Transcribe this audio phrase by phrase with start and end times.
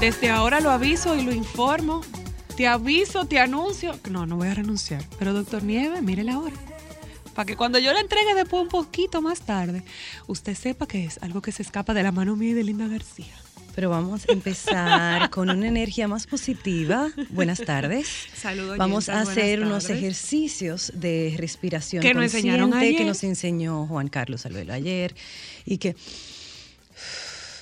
[0.00, 2.00] Desde ahora lo aviso y lo informo.
[2.56, 3.98] Te aviso, te anuncio.
[4.10, 5.04] No, no voy a renunciar.
[5.18, 6.56] Pero doctor Nieve, mire la hora.
[7.34, 9.82] Para que cuando yo la entregue después un poquito más tarde,
[10.26, 12.88] usted sepa que es algo que se escapa de la mano mía y de Linda
[12.88, 13.34] García.
[13.74, 17.10] Pero vamos a empezar con una energía más positiva.
[17.28, 18.08] Buenas tardes.
[18.34, 18.78] Saludos.
[18.78, 19.98] Vamos a hacer unos tardes.
[19.98, 23.08] ejercicios de respiración Que nos enseñaron consciente, que ayer.
[23.08, 25.14] nos enseñó Juan Carlos Alvelo ayer
[25.64, 25.94] y que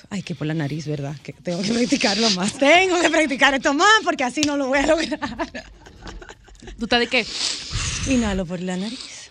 [0.09, 1.15] Ay, que por la nariz, ¿verdad?
[1.21, 2.57] Que tengo que practicarlo más.
[2.57, 5.51] Tengo que practicar esto más porque así no lo voy a lograr.
[6.77, 7.25] ¿Tú estás de qué?
[8.07, 9.29] Inhalo por la nariz.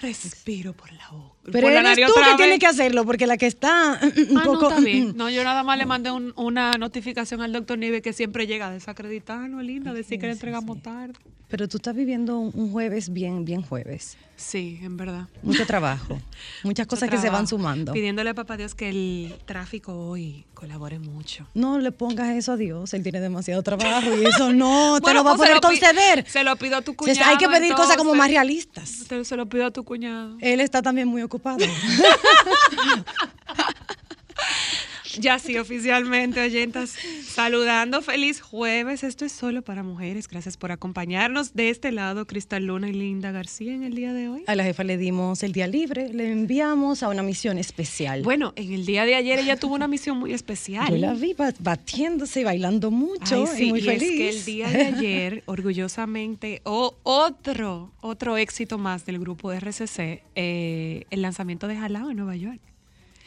[0.00, 1.39] Respiro por la boca.
[1.50, 4.00] Pero por eres tú que tienes que hacerlo porque la que está
[4.30, 5.12] un Ah, poco no, está bien.
[5.16, 8.68] No, yo nada más le mandé un- una notificación al doctor Nieve que siempre llega
[8.68, 11.14] a desacreditarnos, linda, decir que le entregamos tarde.
[11.48, 14.16] Pero tú estás viviendo un jueves bien, bien jueves.
[14.36, 15.26] Sí, en verdad.
[15.42, 16.18] Mucho trabajo,
[16.62, 17.92] muchas cosas que se van sumando.
[17.92, 21.46] Pidiéndole a papá Dios que el tráfico hoy colabore mucho.
[21.54, 25.20] No le pongas eso a Dios, él tiene demasiado trabajo y eso no te Bueno,
[25.20, 26.24] lo va a pues poder conceder.
[26.28, 27.20] Se lo pido a tu cuñado.
[27.30, 28.88] hay que pedir cosas como más realistas.
[29.24, 30.36] Se lo pido a tu cuñado.
[30.40, 31.39] Él está también muy ocupado.
[31.40, 31.64] preocupado.
[35.18, 36.94] Ya sí, oficialmente, oyentas,
[37.26, 38.02] saludando.
[38.02, 39.02] Feliz jueves.
[39.02, 40.28] Esto es solo para mujeres.
[40.28, 41.54] Gracias por acompañarnos.
[41.54, 44.44] De este lado, Cristal Luna y Linda García en el día de hoy.
[44.46, 48.22] A la jefa le dimos el día libre, le enviamos a una misión especial.
[48.22, 50.88] Bueno, en el día de ayer ella tuvo una misión muy especial.
[50.90, 54.02] Yo la vi ba- batiéndose y bailando mucho Ay, sí, y muy y feliz.
[54.02, 60.22] es que el día de ayer, orgullosamente, o otro, otro éxito más del grupo RCC,
[60.34, 62.60] eh, el lanzamiento de Jalao en Nueva York.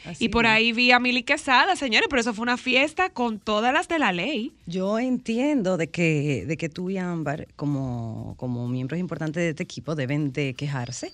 [0.04, 0.52] Así Y por es.
[0.52, 3.98] ahí vi a Mili Quesada, señores, pero eso fue una fiesta con todas las de
[3.98, 4.52] la ley.
[4.66, 9.62] Yo entiendo de que, de que tú y Ámbar, como, como miembros importantes de este
[9.62, 11.12] equipo, deben de quejarse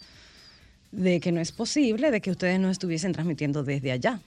[0.93, 4.21] de que no es posible de que ustedes no estuviesen transmitiendo desde allá.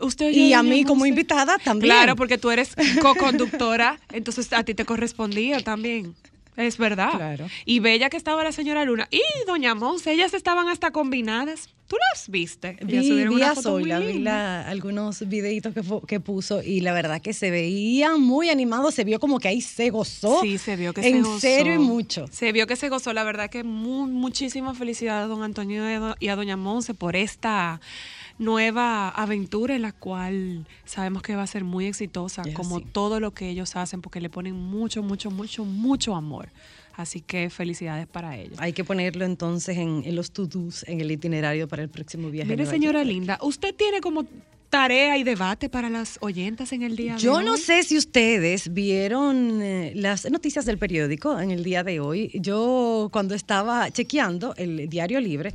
[0.00, 1.92] Usted Y a mí como invitada también.
[1.92, 6.14] Claro, porque tú eres co-conductora, entonces a ti te correspondía también.
[6.56, 7.12] Es verdad.
[7.16, 7.46] Claro.
[7.64, 9.08] Y bella que estaba la señora Luna.
[9.10, 11.70] Y doña Monse, ellas estaban hasta combinadas.
[11.88, 12.76] ¿Tú las viste?
[12.82, 16.92] Vi, subieron vi una foto muy vi la- algunos videitos que, que puso y la
[16.92, 20.40] verdad que se veían muy animados, se vio como que ahí se gozó.
[20.42, 21.40] Sí, se vio que en se gozó.
[21.40, 22.26] serio y mucho.
[22.30, 23.12] Se vio que se gozó.
[23.12, 26.56] La verdad que mu- muchísima felicidad a don Antonio y a do- y a doña
[26.56, 27.80] Monse por esta
[28.38, 33.32] nueva aventura en la cual sabemos que va a ser muy exitosa, como todo lo
[33.32, 36.48] que ellos hacen, porque le ponen mucho, mucho, mucho, mucho amor.
[36.94, 38.58] Así que felicidades para ellos.
[38.58, 42.50] Hay que ponerlo entonces en, en los to-dos, en el itinerario para el próximo viaje.
[42.50, 43.08] Mire, señora York.
[43.08, 44.26] linda, ¿usted tiene como
[44.68, 47.44] tarea y debate para las oyentas en el día de Yo hoy?
[47.44, 52.30] no sé si ustedes vieron eh, las noticias del periódico en el día de hoy.
[52.34, 55.52] Yo cuando estaba chequeando el diario libre,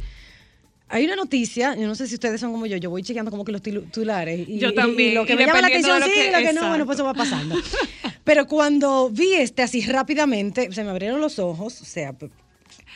[0.89, 3.43] hay una noticia, yo no sé si ustedes son como yo, yo voy chequeando como
[3.43, 4.47] que los titulares.
[4.47, 6.37] Y, Yo y- también, Y, lo que y me llama la atención, sí, que- lo
[6.39, 7.55] que no, bueno, pues eso va pasando.
[8.23, 12.13] Pero cuando vi este así rápidamente, se me abrieron los ojos, o sea,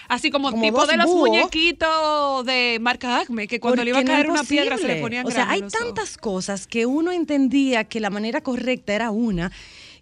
[0.08, 1.30] Así como, Como tipo de los búhos.
[1.30, 4.96] muñequitos de marca Acme, que cuando le iba a no caer una piedra se le
[5.00, 5.72] ponían O sea, hay ojos.
[5.72, 9.52] tantas cosas que uno entendía que la manera correcta era una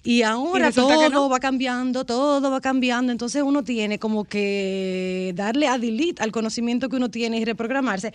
[0.04, 1.30] y ahora todo no.
[1.30, 3.12] va cambiando, todo va cambiando.
[3.12, 8.14] Entonces uno tiene como que darle a delete al conocimiento que uno tiene y reprogramarse.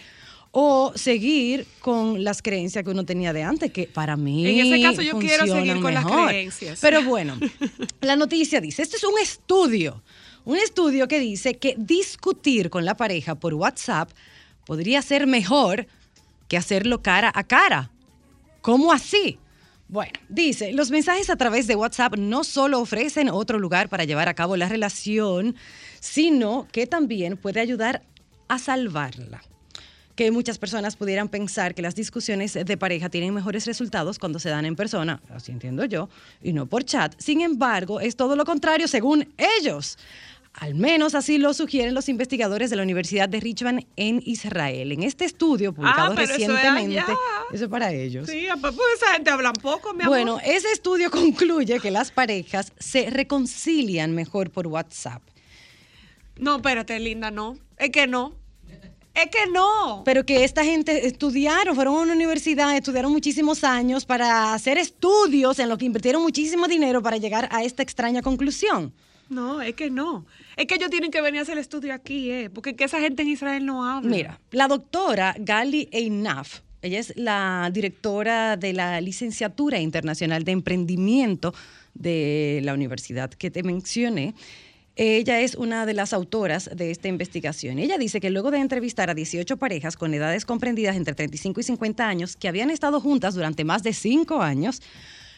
[0.56, 4.47] O seguir con las creencias que uno tenía de antes, que para mí.
[4.47, 6.78] En ese caso, yo quiero seguir con las creencias.
[6.81, 7.37] Pero bueno,
[8.00, 10.03] la noticia dice: este es un estudio.
[10.44, 14.11] Un estudio que dice que discutir con la pareja por WhatsApp
[14.65, 15.87] podría ser mejor
[16.49, 17.91] que hacerlo cara a cara.
[18.61, 19.39] ¿Cómo así?
[19.89, 24.28] Bueno, dice, los mensajes a través de WhatsApp no solo ofrecen otro lugar para llevar
[24.28, 25.56] a cabo la relación,
[26.00, 28.03] sino que también puede ayudar
[28.49, 29.43] a salvarla.
[30.17, 34.49] Que muchas personas pudieran pensar que las discusiones de pareja tienen mejores resultados cuando se
[34.49, 36.08] dan en persona, así entiendo yo,
[36.41, 37.14] y no por chat.
[37.19, 39.99] Sin embargo, es todo lo contrario según ellos.
[40.55, 44.93] Al menos así lo sugieren los investigadores de la Universidad de Richmond en Israel.
[44.93, 47.12] En este estudio publicado Ah, eso es recientemente,
[47.53, 48.29] eso es para ellos.
[48.29, 50.17] Sí, pues esa gente habla poco, mi amor.
[50.17, 55.23] Bueno, ese estudio concluye que las parejas se reconcilian mejor por WhatsApp.
[56.37, 57.59] No, espérate, linda, no.
[57.77, 58.35] Es que no.
[59.15, 60.03] Es que no.
[60.05, 65.59] Pero que esta gente estudiaron, fueron a una universidad, estudiaron muchísimos años para hacer estudios
[65.59, 68.93] en los que invirtieron muchísimo dinero para llegar a esta extraña conclusión.
[69.34, 70.26] No, es que no.
[70.56, 72.50] Es que ellos tienen que venir a hacer el estudio aquí, ¿eh?
[72.50, 74.08] Porque que esa gente en Israel no habla.
[74.08, 81.52] Mira, la doctora Gali Einaf, ella es la directora de la licenciatura internacional de emprendimiento
[81.94, 84.34] de la universidad que te mencioné.
[84.96, 87.81] Ella es una de las autoras de esta investigación.
[87.81, 91.64] Ella dice que luego de entrevistar a 18 parejas con edades comprendidas entre 35 y
[91.64, 94.81] 50 años que habían estado juntas durante más de cinco años,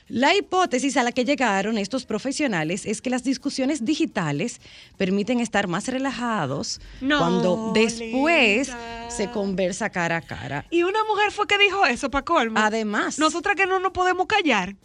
[0.08, 4.61] La hipótesis a la que llegaron estos profesionales es que las discusiones digitales
[4.97, 9.11] permiten estar más relajados No, cuando después Linda.
[9.11, 10.64] se conversa cara a cara.
[10.70, 12.58] Y una mujer fue que dijo eso, para colmo.
[12.58, 14.76] Además, Nosotras que no nos podemos callar.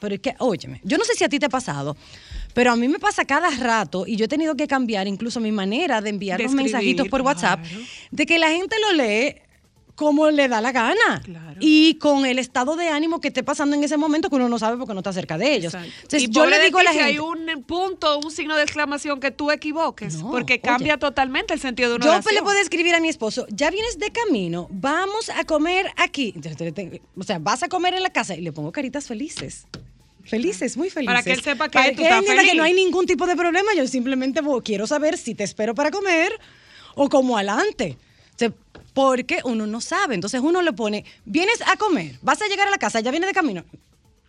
[0.00, 1.96] Pero es que, óyeme, yo no sé si a ti te ha pasado,
[2.54, 5.52] pero a mí me pasa cada rato y yo he tenido que cambiar incluso mi
[5.52, 7.84] manera de enviar De los mensajitos por WhatsApp, claro.
[8.10, 9.36] de que la gente lo lee
[9.96, 11.56] como le da la gana Claro.
[11.58, 14.58] y con el estado de ánimo que esté pasando en ese momento que uno no
[14.58, 15.74] sabe porque no está cerca de ellos.
[15.74, 15.92] Exacto.
[16.02, 18.62] Entonces, y yo le digo a la si gente, hay un punto, un signo de
[18.62, 20.60] exclamación que tú equivoques, No, porque oye.
[20.62, 22.34] cambia totalmente el sentido de una Yo oración.
[22.34, 26.34] le puedo escribir a mi esposo, ya vienes de camino, vamos a comer aquí.
[27.16, 29.66] O sea, vas a comer en la casa y le pongo caritas felices.
[30.24, 31.06] Felices, muy felices.
[31.14, 33.36] Para que él sepa que Para tú estás entienda que no hay ningún tipo de
[33.36, 33.68] problema.
[33.76, 36.32] Yo simplemente quiero saber si te espero para comer
[36.96, 37.96] o como adelante.
[38.94, 40.14] Porque uno no sabe.
[40.14, 43.26] Entonces uno le pone, vienes a comer, vas a llegar a la casa, ya viene
[43.26, 43.64] de camino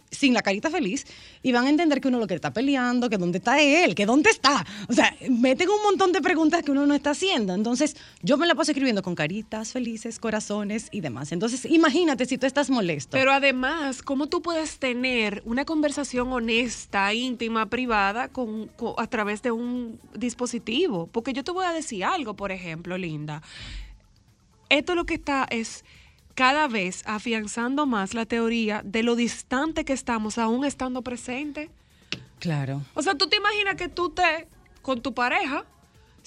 [0.09, 1.05] sin la carita feliz
[1.43, 4.05] y van a entender que uno lo que está peleando, que dónde está él, que
[4.05, 4.65] dónde está.
[4.87, 7.53] O sea, meten un montón de preguntas que uno no está haciendo.
[7.53, 11.33] Entonces, yo me la paso escribiendo con caritas felices, corazones y demás.
[11.33, 13.11] Entonces, imagínate si tú estás molesto.
[13.11, 19.51] Pero además, ¿cómo tú puedes tener una conversación honesta, íntima, privada con- a través de
[19.51, 21.07] un dispositivo?
[21.11, 23.41] Porque yo te voy a decir algo, por ejemplo, Linda.
[24.69, 25.85] Esto lo que está es
[26.35, 31.69] cada vez afianzando más la teoría de lo distante que estamos aún estando presentes.
[32.39, 32.81] claro.
[32.93, 34.47] O sea, tú te imaginas que tú te
[34.81, 35.65] con tu pareja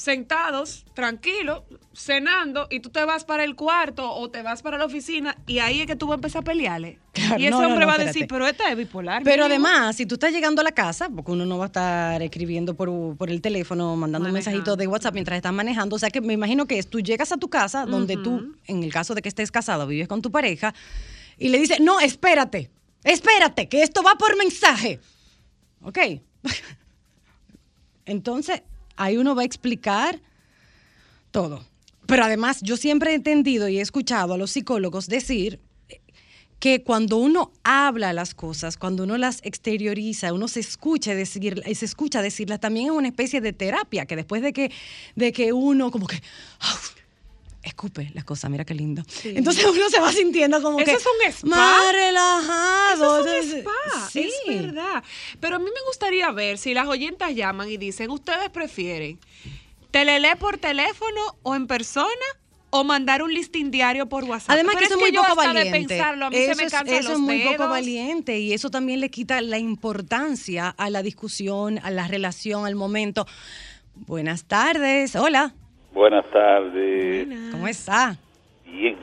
[0.00, 1.62] sentados, tranquilos,
[1.92, 5.58] cenando, y tú te vas para el cuarto o te vas para la oficina y
[5.58, 6.98] ahí es que tú vas a empezar a pelearle.
[7.12, 9.22] Claro, y ese no, hombre no, va a decir, pero esta es bipolar.
[9.22, 9.66] Pero mi hijo".
[9.66, 12.72] además, si tú estás llegando a la casa, porque uno no va a estar escribiendo
[12.72, 14.56] por, por el teléfono, mandando un Manejando.
[14.56, 17.30] mensajito de WhatsApp mientras estás manejando, o sea que me imagino que es, tú llegas
[17.32, 20.30] a tu casa donde tú, en el caso de que estés casado, vives con tu
[20.30, 20.74] pareja,
[21.36, 22.70] y le dices, no, espérate,
[23.04, 24.98] espérate, que esto va por mensaje.
[25.82, 25.98] ¿Ok?
[28.06, 28.62] Entonces,
[29.00, 30.20] ahí uno va a explicar
[31.30, 31.64] todo.
[32.06, 35.60] Pero además, yo siempre he entendido y he escuchado a los psicólogos decir
[36.58, 41.84] que cuando uno habla las cosas, cuando uno las exterioriza, uno se escucha decir, se
[41.84, 44.70] escucha decirlas, también es una especie de terapia, que después de que,
[45.16, 46.20] de que uno como que.
[47.62, 49.02] Escupe las cosas, mira qué lindo.
[49.24, 51.56] Entonces uno se va sintiendo como Eso que es un spa.
[51.56, 53.20] más relajado.
[53.20, 54.30] Eso es un spa, sí.
[54.46, 55.02] es verdad.
[55.40, 59.18] Pero a mí me gustaría ver si las oyentas llaman y dicen, ¿ustedes prefieren
[59.90, 62.06] telele por teléfono o en persona
[62.72, 64.50] o mandar un listing diario por WhatsApp?
[64.52, 65.88] Además Pero que eso es muy yo poco de valiente.
[65.88, 68.52] pensarlo, a mí eso se me es, cansan eso los es muy poco valiente y
[68.52, 73.26] eso también le quita la importancia a la discusión, a la relación, al momento.
[74.06, 75.54] Buenas tardes, hola,
[75.92, 77.28] Buenas tardes.
[77.50, 78.16] ¿cómo está?
[78.64, 78.96] Bien.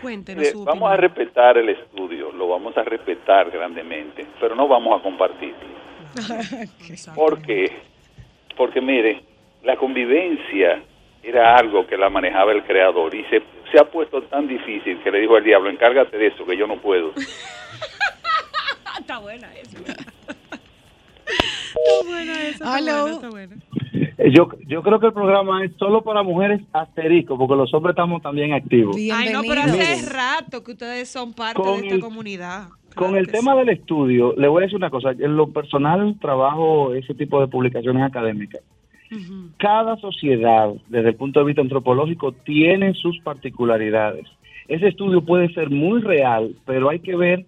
[0.00, 4.68] Cuéntenos Eh, su vamos a respetar el estudio, lo vamos a respetar grandemente, pero no
[4.68, 5.74] vamos a compartirlo.
[7.14, 7.72] ¿Por qué?
[8.56, 9.22] Porque mire,
[9.62, 10.82] la convivencia
[11.22, 15.10] era algo que la manejaba el creador y se, se ha puesto tan difícil que
[15.10, 17.12] le dijo al diablo, encárgate de eso, que yo no puedo.
[19.00, 19.78] Está buena esa.
[19.78, 20.04] está
[22.04, 22.50] buena esa.
[22.50, 23.56] Está buena, está buena.
[24.18, 27.92] Eh, Yo, yo creo que el programa es solo para mujeres asterisco, porque los hombres
[27.92, 28.96] estamos también activos.
[28.96, 29.88] Ay, no, pero Bienvenidos.
[29.88, 32.68] hace rato que ustedes son parte Con de esta el- comunidad.
[32.94, 33.58] Con Claro el tema sí.
[33.58, 35.10] del estudio, le voy a decir una cosa.
[35.10, 38.60] En lo personal, trabajo ese tipo de publicaciones académicas.
[39.58, 44.26] Cada sociedad, desde el punto de vista antropológico, tiene sus particularidades.
[44.66, 47.46] Ese estudio puede ser muy real, pero hay que ver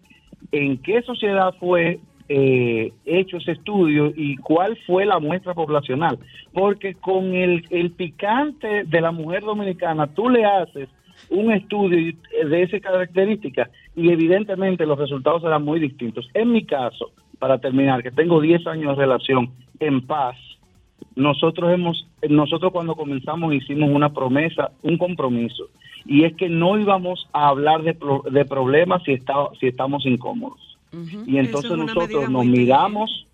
[0.53, 6.19] en qué sociedad fue eh, hecho ese estudio y cuál fue la muestra poblacional.
[6.53, 10.89] Porque con el, el picante de la mujer dominicana, tú le haces
[11.29, 12.17] un estudio y-
[12.49, 16.29] de esa característica y evidentemente los resultados serán muy distintos.
[16.35, 20.37] En mi caso, para terminar, que tengo 10 años de relación en paz,
[21.15, 25.69] nosotros hemos nosotros cuando comenzamos hicimos una promesa un compromiso
[26.05, 27.97] y es que no íbamos a hablar de,
[28.31, 33.27] de problemas si está, si estamos incómodos y entonces es nosotros nos miramos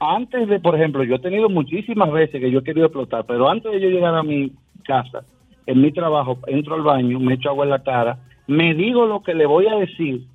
[0.00, 3.48] antes de por ejemplo yo he tenido muchísimas veces que yo he querido explotar pero
[3.48, 4.52] antes de yo llegar a mi
[4.84, 5.24] casa
[5.66, 9.22] en mi trabajo entro al baño me echo agua en la cara me digo lo
[9.22, 10.26] que le voy a decir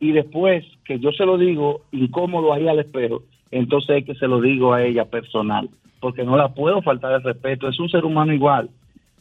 [0.00, 4.28] y después que yo se lo digo incómodo ahí al espejo, entonces es que se
[4.28, 5.68] lo digo a ella personal,
[6.00, 8.70] porque no la puedo faltar el respeto, es un ser humano igual.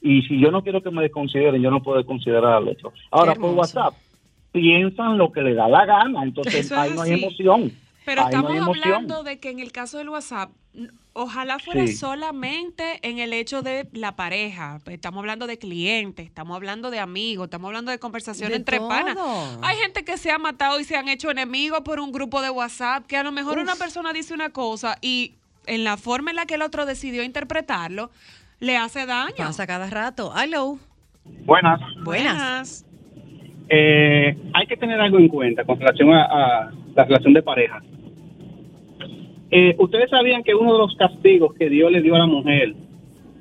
[0.02, 2.94] Y si yo no quiero que me desconsideren, yo no puedo considerar al otro.
[3.10, 3.56] Ahora, por.
[3.56, 3.96] WhatsApp,
[4.60, 7.72] piensan lo que le da la gana, entonces ahí no hay emoción.
[8.06, 8.84] Pero ahí no estamos hay emoción.
[8.94, 10.52] hablando de que en el caso del WhatsApp
[11.20, 11.94] Ojalá fuera Sí.
[11.94, 14.80] solamente en el hecho de la pareja.
[14.86, 19.18] Estamos hablando de clientes, estamos hablando de amigos, estamos hablando de conversación De entre panas.
[19.64, 22.52] Hay gente que se ha matado y se han hecho enemigos por un grupo de
[22.52, 25.34] WhatsApp, que a lo mejor una persona dice una cosa y
[25.66, 28.12] en la forma en la que el otro decidió interpretarlo,
[28.60, 29.38] le hace daño.
[29.38, 30.32] Pasa cada rato.
[30.38, 30.78] Hello.
[31.46, 31.80] Buenas.
[32.04, 32.86] Buenas.
[33.70, 37.82] Eh, hay que tener algo en cuenta con relación a, a la relación de pareja.
[39.52, 42.74] Eh, Ustedes sabían que uno de los castigos que Dios le dio a la mujer,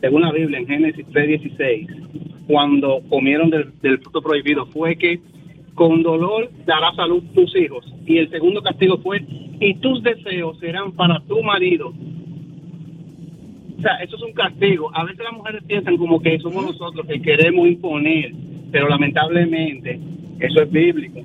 [0.01, 1.89] según la Biblia en Génesis 3:16,
[2.47, 5.21] cuando comieron del, del fruto prohibido, fue que
[5.75, 7.85] con dolor darás a luz tus hijos.
[8.07, 9.25] Y el segundo castigo fue,
[9.61, 11.93] y tus deseos serán para tu marido.
[13.79, 14.91] O sea, eso es un castigo.
[14.95, 18.33] A veces las mujeres piensan como que somos nosotros que queremos imponer,
[18.77, 19.99] pero lamentablemente
[20.39, 21.21] eso es bíblico.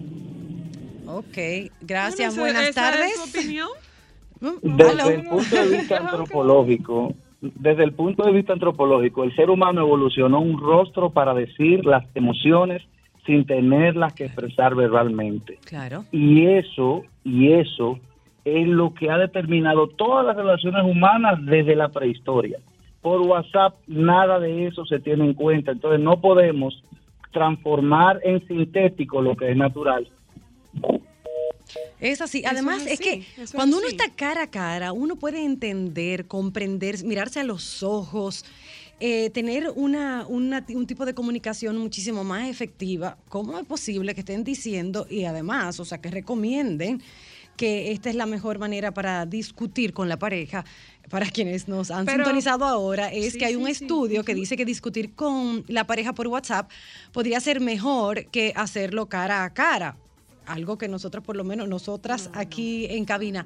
[1.05, 1.37] Ok,
[1.81, 2.37] gracias.
[2.37, 3.11] Bueno, Buenas esa- tardes.
[3.11, 3.67] es su opinión.
[4.43, 9.51] Mm, Desde el punto de vista antropológico, desde el punto de vista antropológico, el ser
[9.51, 12.81] humano evolucionó un rostro para decir las emociones
[13.27, 15.59] sin tenerlas que expresar verbalmente.
[15.63, 16.05] Claro.
[16.11, 17.99] Y eso, y eso
[18.43, 22.57] es lo que ha determinado todas las relaciones humanas desde la prehistoria.
[23.03, 26.83] Por WhatsApp nada de eso se tiene en cuenta, entonces no podemos
[27.31, 30.09] transformar en sintético lo que es natural.
[31.99, 32.43] Es así.
[32.45, 37.03] Además, es es, que es cuando uno está cara a cara, uno puede entender, comprender,
[37.03, 38.43] mirarse a los ojos,
[38.99, 43.17] eh, tener una, una- un tipo de comunicación muchísimo más efectiva.
[43.29, 47.01] ¿Cómo es posible que estén diciendo y además, o sea, que recomienden
[47.57, 50.65] que esta es la mejor manera para discutir con la pareja?
[51.09, 53.83] Para quienes nos han Pero- sintonizado ahora, es Sí, que hay un sí, sí.
[53.83, 56.69] estudio que dice que discutir con la pareja por WhatsApp
[57.11, 59.97] podría ser mejor que hacerlo cara a cara
[60.47, 63.45] algo que nosotros, por lo menos nosotras aquí en cabina,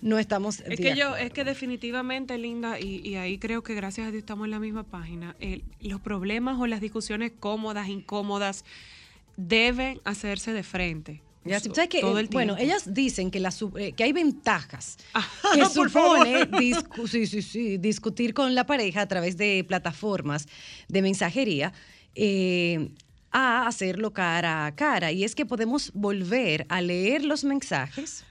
[0.00, 4.08] no estamos Es que yo, es que definitivamente, Linda, y, y ahí creo que gracias
[4.08, 8.64] a Dios estamos en la misma página, el- los problemas o las discusiones cómodas, incómodas,
[9.36, 11.22] deben hacerse de frente.
[11.44, 15.26] Ya, ¿sabes todo Eh, el bueno, ellas dicen que, la eh, que hay ventajas Ah,
[15.54, 20.46] que supone discu- sí, sí, sí, discutir con la pareja a través de plataformas
[20.88, 21.72] de mensajería
[22.14, 22.90] eh,
[23.32, 25.10] a hacerlo cara a cara.
[25.10, 28.24] Y es que podemos volver a leer los mensajes,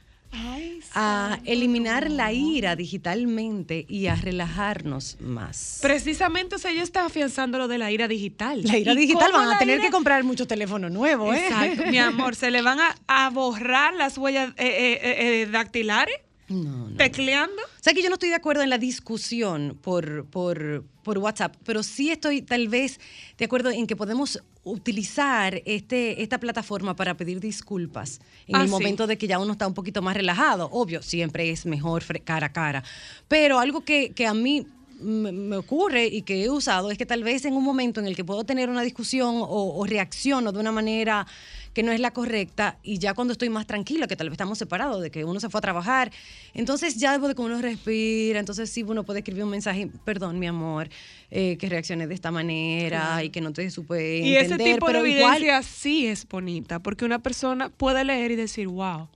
[0.93, 5.79] a eliminar la ira digitalmente y a relajarnos más.
[5.81, 8.61] Precisamente, o sea, ella está afianzando lo de la ira digital.
[8.63, 11.47] La ira ¿Y digital van a tener ira- que comprar muchos teléfonos nuevos, ¿eh?
[11.47, 16.15] Exacto, mi amor, se le van a, a borrar las huellas eh, eh, eh, dactilares
[16.51, 16.97] No, no.
[16.97, 17.61] tecleando.
[17.61, 21.55] O sea que yo no estoy de acuerdo en la discusión por, por, por WhatsApp,
[21.65, 22.99] pero sí estoy tal vez
[23.37, 28.67] de acuerdo en que podemos utilizar este, esta plataforma para pedir disculpas en Ah, el
[28.67, 28.71] sí.
[28.71, 30.69] momento de que ya uno está un poquito más relajado.
[30.71, 32.83] Obvio, siempre es mejor cara a cara.
[33.27, 34.67] Pero algo que, que a mí
[34.99, 38.05] me, me ocurre y que he usado es que tal vez en un momento en
[38.05, 39.47] el que puedo tener una discusión o,
[39.79, 41.25] o reacciono de una manera
[41.73, 44.57] que no es la correcta y ya cuando estoy más tranquila, que tal vez estamos
[44.57, 46.11] separados, de que uno se fue a trabajar,
[46.53, 50.39] entonces ya debo de que uno respira, entonces sí uno puede escribir un mensaje, perdón
[50.39, 50.89] mi amor,
[51.29, 54.87] eh, que reaccioné de esta manera y que no te supe Y ese entender, tipo
[54.87, 59.07] de pero igual evidencia sí es bonita, porque una persona puede leer y decir, wow,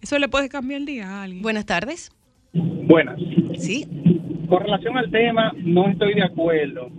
[0.00, 1.42] eso le puede cambiar el día a alguien.
[1.42, 2.10] Buenas tardes.
[2.52, 3.18] Buenas.
[3.58, 3.86] Sí.
[4.48, 6.90] Con relación al tema, no estoy de acuerdo,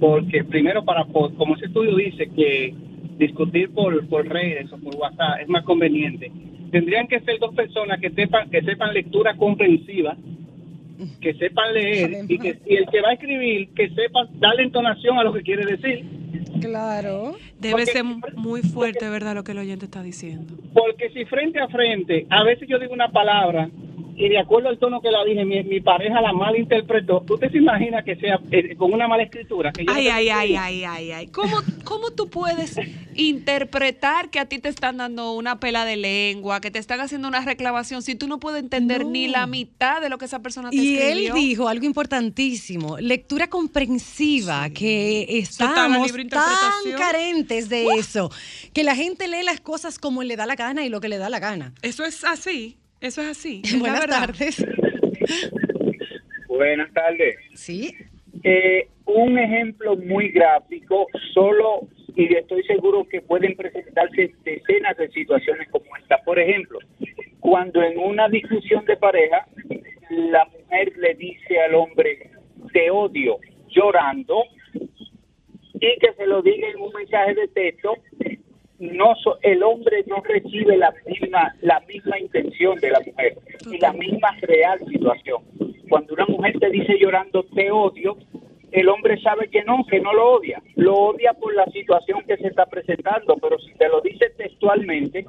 [0.00, 2.74] porque primero, para como ese estudio dice que
[3.18, 6.30] discutir por, por redes o por WhatsApp es más conveniente,
[6.70, 10.16] tendrían que ser dos personas que sepan que sepan lectura comprensiva,
[11.20, 15.18] que sepan leer y que y el que va a escribir que sepa darle entonación
[15.18, 16.04] a lo que quiere decir.
[16.60, 17.34] Claro.
[17.58, 18.04] Debe porque- ser
[18.36, 19.34] muy fuerte, ¿verdad?
[19.34, 20.54] Lo que el oyente está diciendo.
[20.72, 23.68] Porque si frente a frente, a veces yo digo una palabra
[24.16, 27.24] y de acuerdo al tono que la dije, mi, mi pareja la malinterpretó.
[27.28, 29.72] ¿Usted se imagina que sea eh, con una mala escritura?
[29.72, 31.26] Que yo Ay, te- ay, ay, ay, ay, ay.
[31.28, 32.76] ¿Cómo, ¿Cómo tú puedes
[33.14, 37.28] interpretar que a ti te están dando una pela de lengua, que te están haciendo
[37.28, 39.10] una reclamación, si tú no puedes entender No.
[39.10, 41.34] ni la mitad de lo que esa persona te Y él escribió?
[41.34, 46.98] dijo algo importantísimo, lectura comprensiva, que estamos libre tan interpretación.
[46.98, 48.30] carentes de eso,
[48.72, 51.18] que la gente lee las cosas como le da la gana y lo que le
[51.18, 51.72] da la gana.
[51.82, 53.62] Eso es así, eso es así.
[53.64, 54.66] es Buenas tardes.
[56.48, 57.36] Buenas tardes.
[57.54, 57.94] Sí.
[58.44, 65.68] Eh, un ejemplo muy gráfico, solo y estoy seguro que pueden presentarse decenas de situaciones
[65.70, 66.18] como esta.
[66.24, 66.78] Por ejemplo,
[67.40, 69.46] cuando en una discusión de pareja
[70.10, 72.30] la mujer le dice al hombre
[72.72, 74.44] te odio llorando
[74.74, 77.96] y que se lo diga en un mensaje de texto,
[78.82, 83.38] no so- el hombre no recibe la misma la misma intención de la mujer
[83.70, 85.42] y la misma real situación.
[85.88, 88.16] cuando una mujer te dice llorando te odio,
[88.72, 90.62] el hombre sabe que no, que no lo odia.
[90.76, 95.26] Lo odia por la situación que se está presentando, pero si te lo dice textualmente,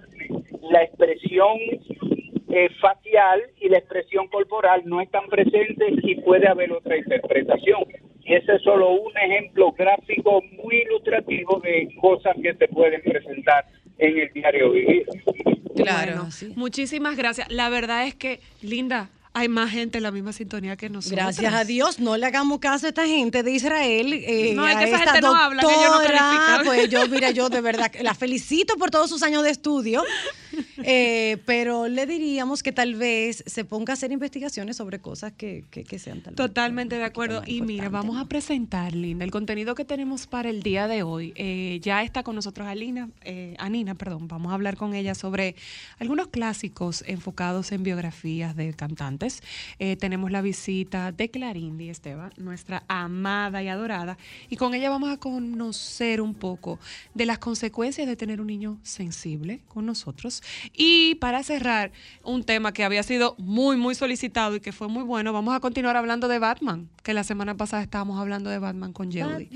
[0.72, 1.58] la expresión
[2.56, 7.84] eh, facial y la expresión corporal no están presentes y puede haber otra interpretación.
[8.24, 13.66] Y ese es solo un ejemplo gráfico muy ilustrativo de cosas que se pueden presentar
[13.98, 15.06] en el diario vivir.
[15.76, 16.12] Claro.
[16.14, 16.54] Bueno, sí.
[16.56, 17.52] Muchísimas gracias.
[17.52, 21.18] La verdad es que, Linda, hay más gente en la misma sintonía que nosotros.
[21.18, 24.14] Gracias a Dios, no le hagamos caso a esta gente de Israel.
[24.14, 26.62] eh, No, es que esa gente no habla, que ellos no califican.
[26.66, 30.04] Pues yo, mira, yo de verdad la felicito por todos sus años de estudio,
[30.84, 35.64] eh, pero le diríamos que tal vez se ponga a hacer investigaciones sobre cosas que,
[35.72, 37.42] que- que sean tal Totalmente de acuerdo.
[37.46, 41.34] Y mira, vamos a presentar, Linda, el contenido que tenemos para el día de hoy.
[41.36, 44.28] Eh, ya está con nosotros Alina, eh, Anina, perdón.
[44.28, 45.56] Vamos a hablar con ella sobre
[46.00, 49.23] algunos clásicos enfocados en biografías de cantantes.
[49.80, 54.18] Eh, tenemos la visita de Clarindi Esteban, nuestra amada y adorada.
[54.50, 56.80] Y con ella vamos a conocer un poco
[57.14, 60.44] de las consecuencias de tener un niño sensible con nosotros.
[60.74, 61.92] Y para cerrar,
[62.24, 65.60] un tema que había sido muy, muy solicitado y que fue muy bueno, vamos a
[65.60, 69.50] continuar hablando de Batman, que la semana pasada estábamos hablando de Batman con Jody.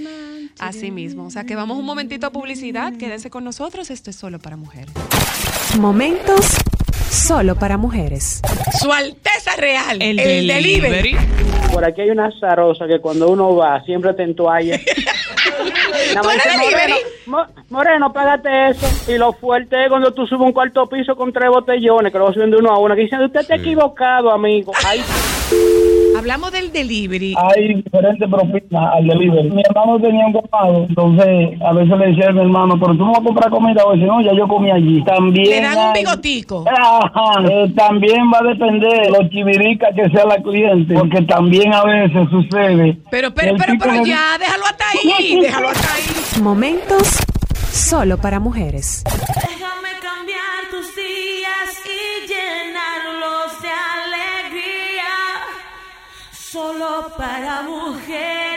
[0.60, 1.26] Así mismo.
[1.26, 2.96] O sea que vamos un momentito a publicidad.
[2.98, 3.90] Quédense con nosotros.
[3.90, 4.94] Esto es solo para mujeres.
[5.80, 6.58] Momentos
[7.28, 8.42] solo para mujeres.
[8.80, 10.16] Su Alteza Real, El,
[10.48, 11.18] delivery.
[11.74, 14.80] Por aquí hay una zarosa que cuando uno va siempre te entoalla.
[16.16, 16.94] Nada más eres dice, delivery?
[17.26, 19.12] Moreno, Mo- Moreno, págate eso.
[19.12, 22.26] Y lo fuerte es cuando tú subes un cuarto piso con tres botellones, que lo
[22.26, 24.72] vas subiendo uno a uno, que dicen, usted está equivocado, amigo.
[24.86, 25.04] Ay,
[26.18, 27.36] Hablamos del delivery.
[27.38, 29.50] hay diferentes propinas al delivery.
[29.52, 33.06] Mi hermano tenía un colmado, entonces a veces le decía a mi hermano, pero tú
[33.06, 35.04] no vas a comprar comida hoy, no, ya yo comí allí.
[35.04, 36.66] También Le dan un bigotico.
[36.70, 41.74] Ajá, eh, también va a depender de lo chivirica que sea la cliente, porque también
[41.74, 42.98] a veces sucede.
[43.12, 46.42] Pero, pero, pero, pero de- ya, déjalo hasta ahí, déjalo hasta ahí.
[46.42, 47.20] Momentos
[47.72, 49.04] solo para mujeres.
[49.06, 49.87] Déjame
[56.50, 58.57] Solo para mujeres.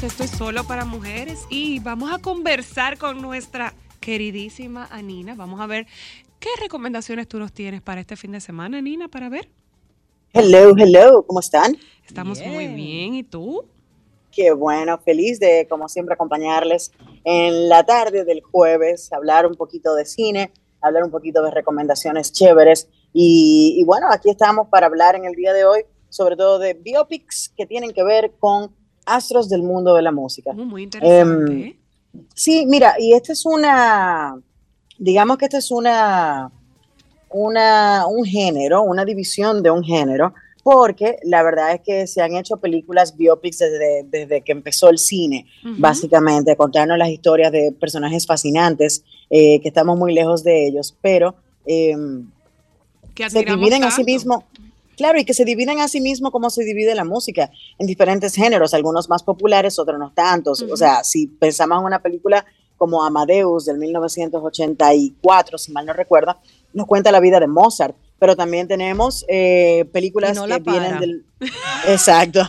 [0.00, 0.12] Vuelta, oyentes.
[0.12, 1.46] Esto es solo para mujeres.
[1.48, 5.34] Y vamos a conversar con nuestra queridísima Anina.
[5.34, 5.86] Vamos a ver
[6.38, 9.48] qué recomendaciones tú nos tienes para este fin de semana, Anina, para ver.
[10.32, 11.76] Hello, hello, ¿cómo están?
[12.06, 13.14] Estamos muy bien.
[13.14, 13.64] ¿Y tú?
[14.30, 16.92] Qué bueno, feliz de, como siempre, acompañarles
[17.24, 22.32] en la tarde del jueves, hablar un poquito de cine, hablar un poquito de recomendaciones
[22.32, 22.88] chéveres.
[23.12, 26.74] Y, y bueno, aquí estamos para hablar en el día de hoy, sobre todo de
[26.74, 28.72] biopics que tienen que ver con
[29.16, 30.52] astros del mundo de la música.
[30.52, 31.52] Uh, muy interesante.
[31.52, 31.76] Em, ¿eh?
[32.34, 34.36] Sí, mira, y esta es una,
[34.98, 36.50] digamos que esta es una,
[37.30, 42.34] una, un género, una división de un género, porque la verdad es que se han
[42.34, 45.46] hecho películas biopics desde, desde que empezó el cine,
[45.78, 51.34] básicamente, contarnos las historias de personajes fascinantes, eh, que estamos muy lejos de ellos, pero
[51.64, 52.28] em,
[53.14, 54.12] Que se dividen a sí tanto.
[54.12, 54.44] mismo.
[55.00, 58.34] Claro, y que se dividen a sí mismo como se divide la música en diferentes
[58.34, 60.60] géneros, algunos más populares, otros no tantos.
[60.60, 62.44] O sea, si pensamos en una película
[62.76, 66.36] como Amadeus del 1984, si mal no recuerdo,
[66.74, 71.24] nos cuenta la vida de Mozart, pero también tenemos eh, películas no que vienen del...
[71.88, 72.42] Exacto.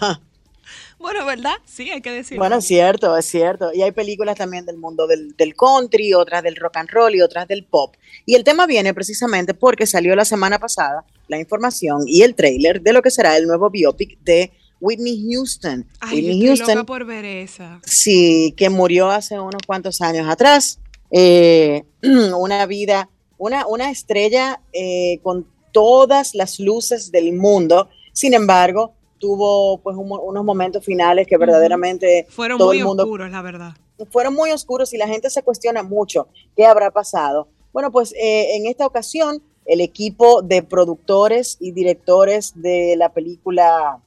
[1.00, 1.56] Bueno, ¿verdad?
[1.64, 2.42] Sí, hay que decirlo.
[2.42, 3.72] Bueno, es cierto, es cierto.
[3.74, 7.22] Y hay películas también del mundo del, del country, otras del rock and roll y
[7.22, 7.96] otras del pop.
[8.26, 12.82] Y el tema viene precisamente porque salió la semana pasada la información y el trailer
[12.82, 15.88] de lo que será el nuevo biopic de Whitney Houston.
[16.02, 17.80] Ay, Whitney estoy Houston, loca por ver esa.
[17.84, 20.80] sí, que murió hace unos cuantos años atrás.
[21.10, 21.84] Eh,
[22.38, 27.90] una vida, una, una estrella eh, con todas las luces del mundo.
[28.12, 33.04] Sin embargo, tuvo pues un unos momentos finales que verdaderamente Fueron todo muy el mundo
[33.04, 33.72] oscuros, la verdad.
[34.12, 37.48] fueron muy oscuros y la gente se cuestiona mucho qué habrá pasado.
[37.72, 44.00] Bueno, pues eh, en esta ocasión el equipo de productores y directores de la película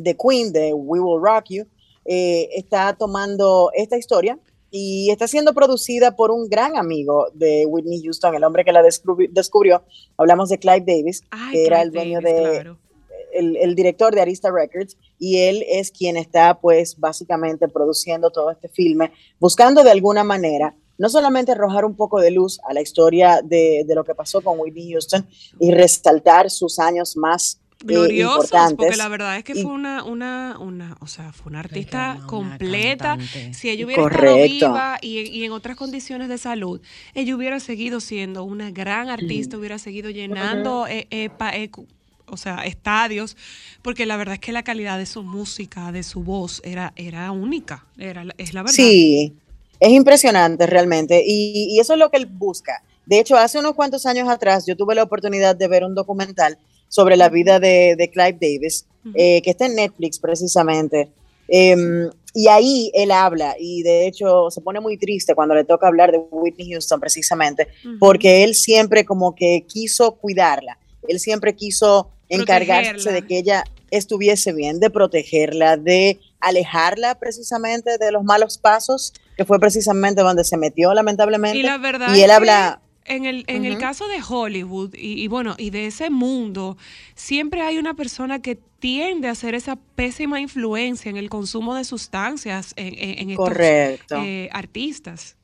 [0.00, 1.64] The Queen de We Will Rock You
[2.04, 4.38] eh, está tomando esta historia
[4.70, 8.82] y está siendo producida por un gran amigo de Whitney Houston, el hombre que la
[8.82, 9.82] descubri- descubrió.
[10.16, 12.78] Hablamos de Clive Davis, Ay, que era el dueño Davis, de, claro.
[13.32, 18.50] el, el director de Arista Records y él es quien está pues básicamente produciendo todo
[18.50, 22.80] este filme, buscando de alguna manera no solamente arrojar un poco de luz a la
[22.80, 25.26] historia de, de lo que pasó con Whitney Houston
[25.60, 28.76] y resaltar sus años más eh, gloriosos, importantes.
[28.76, 32.18] porque la verdad es que Y- fue una, una, una, o sea, fue una artista
[32.26, 33.16] completa.
[33.18, 33.52] cantante.
[33.54, 34.68] Si ella hubiera estado Correcto.
[34.68, 36.80] viva y, y en otras condiciones de salud,
[37.14, 41.70] ella hubiera seguido siendo una gran artista, hubiera seguido llenando, eh, eh, pa- eh,
[42.28, 43.36] o sea, estadios,
[43.82, 47.30] porque la verdad es que la calidad de su música, de su voz, era, era
[47.30, 48.74] única, era, la- es la verdad.
[48.74, 49.34] Sí,
[49.80, 52.82] es impresionante realmente y, y eso es lo que él busca.
[53.04, 56.58] De hecho, hace unos cuantos años atrás yo tuve la oportunidad de ver un documental
[56.88, 61.08] sobre la vida de, de Clive Davis, eh, que está en Netflix precisamente.
[61.48, 65.86] Em, y ahí él habla y de hecho se pone muy triste cuando le toca
[65.86, 67.68] hablar de Whitney Houston precisamente,
[68.00, 73.20] porque él siempre como que quiso cuidarla, él siempre quiso encargarse Protegerla.
[73.20, 79.44] de que ella estuviese bien, de protegerla, de alejarla precisamente de los malos pasos, que
[79.44, 81.58] fue precisamente donde se metió lamentablemente.
[81.58, 82.80] Y la verdad Y él habla...
[83.08, 86.76] En el, en el caso de Hollywood y, y bueno, y de ese mundo,
[87.14, 91.84] siempre hay una persona que tiende a hacer esa pésima influencia en el consumo de
[91.84, 94.16] sustancias en, en- en estos Correcto.
[94.24, 95.36] eh, artistas.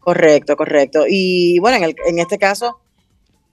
[0.00, 1.04] Correcto, correcto.
[1.08, 2.80] Y bueno, en, el- en este caso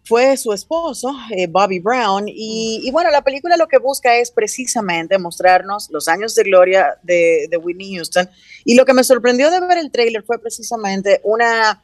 [0.04, 2.28] fue su esposo, eh, Bobby Brown.
[2.28, 6.98] Y, y bueno, la película lo que busca es precisamente mostrarnos los años de gloria
[7.04, 8.30] de, de Whitney Houston.
[8.66, 11.82] Y lo que me sorprendió de ver el tráiler fue precisamente una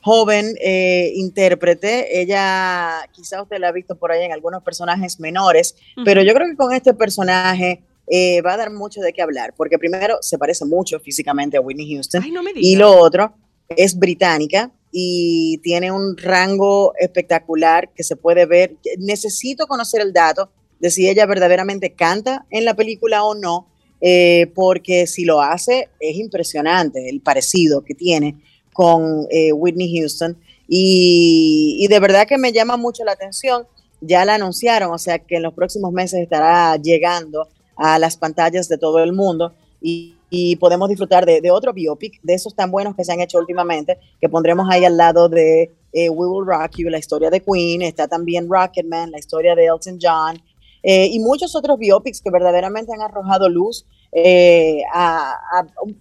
[0.00, 2.20] joven eh, intérprete.
[2.20, 6.48] Ella, quizá usted la ha visto por ahí en algunos personajes menores, pero yo creo
[6.48, 10.38] que con este personaje eh, va a dar mucho de qué hablar, porque primero se
[10.38, 12.22] parece mucho físicamente a Whitney Houston.
[12.22, 13.34] Ay, no me Y lo otro
[13.68, 18.76] es británica y tiene un rango espectacular que se puede ver.
[18.98, 23.66] Necesito conocer el dato de si ella verdaderamente canta en la película o no,
[24.00, 28.36] eh, porque si lo hace es impresionante el parecido que tiene
[28.72, 33.66] con eh, Whitney Houston y, y de verdad que me llama mucho la atención.
[34.00, 38.68] Ya la anunciaron, o sea que en los próximos meses estará llegando a las pantallas
[38.68, 42.70] de todo el mundo y, y podemos disfrutar de, de otro biopic, de esos tan
[42.70, 46.46] buenos que se han hecho últimamente, que pondremos ahí al lado de eh, We Will
[46.46, 50.40] Rock You, la historia de Queen, está también Rocketman, la historia de Elton John,
[50.82, 55.34] eh, y muchos otros biopics que verdaderamente han arrojado luz eh, a,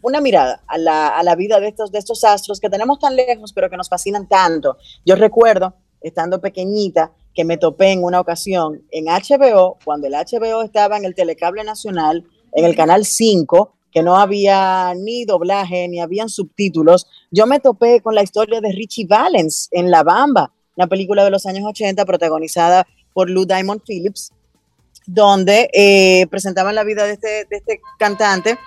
[0.02, 3.16] una mirada a la, a la vida de estos, de estos astros que tenemos tan
[3.16, 4.78] lejos, pero que nos fascinan tanto.
[5.06, 10.64] Yo recuerdo, estando pequeñita, que me topé en una ocasión en HBO, cuando el HBO
[10.64, 16.00] estaba en el Telecable Nacional, en el Canal 5, que no había ni doblaje, ni
[16.00, 20.86] habían subtítulos, yo me topé con la historia de Richie Valens en La Bamba, una
[20.86, 24.32] película de los años 80 protagonizada por Lou Diamond Phillips,
[25.08, 28.60] donde eh, presentaban la vida de este, de este cantante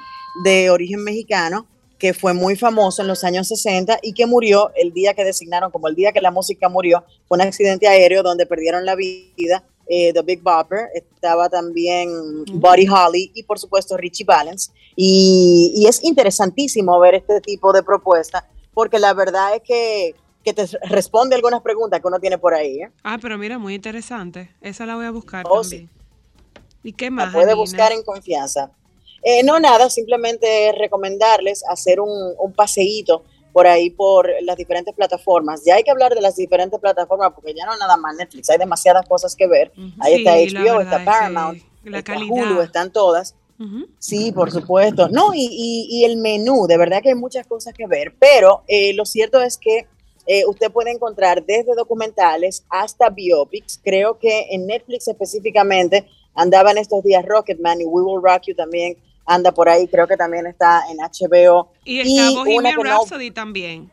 [0.43, 4.93] de origen mexicano que fue muy famoso en los años 60 y que murió el
[4.93, 7.05] día que designaron como el día que la música murió.
[7.29, 9.63] Fue un accidente aéreo donde perdieron la vida
[9.93, 12.09] eh, The Big Bopper, estaba también
[12.47, 14.73] Buddy Holly y por supuesto Richie Valens.
[15.03, 20.53] Y, y es interesantísimo ver este tipo de propuesta porque la verdad es que, que
[20.53, 22.83] te responde algunas preguntas que uno tiene por ahí.
[22.83, 22.91] ¿eh?
[23.03, 24.55] Ah, pero mira, muy interesante.
[24.61, 25.89] Esa la voy a buscar Oh, también.
[26.83, 27.33] ¿Y qué La más?
[27.33, 27.61] puede Janina?
[27.61, 28.71] buscar en confianza.
[29.23, 35.63] Eh, no, nada, simplemente recomendarles hacer un, un paseíto por ahí por las diferentes plataformas.
[35.65, 38.59] Ya hay que hablar de las diferentes plataformas porque ya no nada más Netflix, hay
[38.59, 39.73] demasiadas cosas que ver.
[39.99, 42.31] Ahí Sí, está la HBO, está es Paramount, que la está calidad.
[42.51, 43.35] Hulu, están todas.
[43.99, 45.09] Sí, por supuesto.
[45.09, 48.63] No, y, y- y el menú, de verdad que hay muchas cosas que ver, pero
[48.69, 49.87] eh, lo cierto es que
[50.27, 53.81] eh, usted puede encontrar desde documentales hasta biopics.
[53.83, 58.97] Creo que en Netflix específicamente andaban estos días Rocketman y We Will Rock You también
[59.27, 59.87] anda por ahí.
[59.89, 61.69] Creo que también está en HBO.
[61.85, 63.91] Y está una Bohemian que no- Rhapsody también.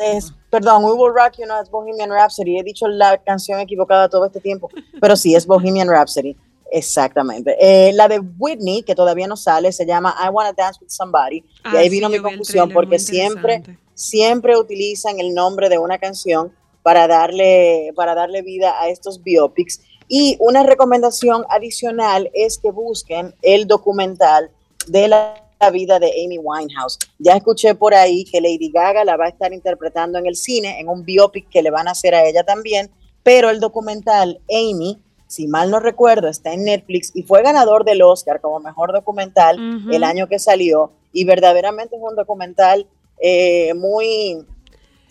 [0.00, 2.58] es, perdón, We Will Rock You no es Bohemian Rhapsody.
[2.58, 4.68] He dicho la canción equivocada todo este tiempo,
[5.00, 6.36] pero sí es Bohemian Rhapsody.
[6.70, 7.56] Exactamente.
[7.60, 11.44] Eh, la de Whitney, que todavía no sale, se llama I Wanna Dance with Somebody.
[11.64, 13.62] Ah, y ahí sí, vino mi confusión porque siempre,
[13.94, 16.52] siempre utilizan el nombre de una canción
[16.82, 19.80] para darle, para darle vida a estos biopics.
[20.08, 24.50] Y una recomendación adicional es que busquen el documental
[24.86, 26.98] de la la vida de Amy Winehouse.
[27.18, 30.80] Ya escuché por ahí que Lady Gaga la va a estar interpretando en el cine,
[30.80, 32.90] en un biopic que le van a hacer a ella también,
[33.22, 34.98] pero el documental Amy,
[35.30, 39.56] si mal no recuerdo, está en Netflix y fue ganador del Oscar como mejor documental
[39.92, 42.86] el año que salió y verdaderamente es un documental
[43.22, 44.44] eh, muy,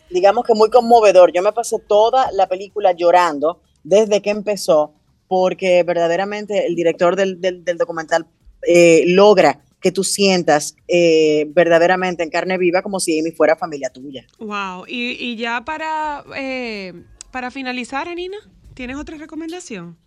[0.10, 1.32] digamos que muy conmovedor.
[1.32, 4.94] Yo me pasé toda la película llorando desde que empezó
[5.30, 8.28] porque verdaderamente el director del, del- del documental
[8.68, 13.90] eh, logra que tú sientas eh, verdaderamente en carne viva como si Amy fuera familia
[13.90, 14.26] tuya.
[14.40, 14.84] Wow.
[14.88, 16.94] Y, y ya para, eh,
[17.32, 18.38] para finalizar, Anina,
[18.74, 19.98] ¿tienes otra recomendación?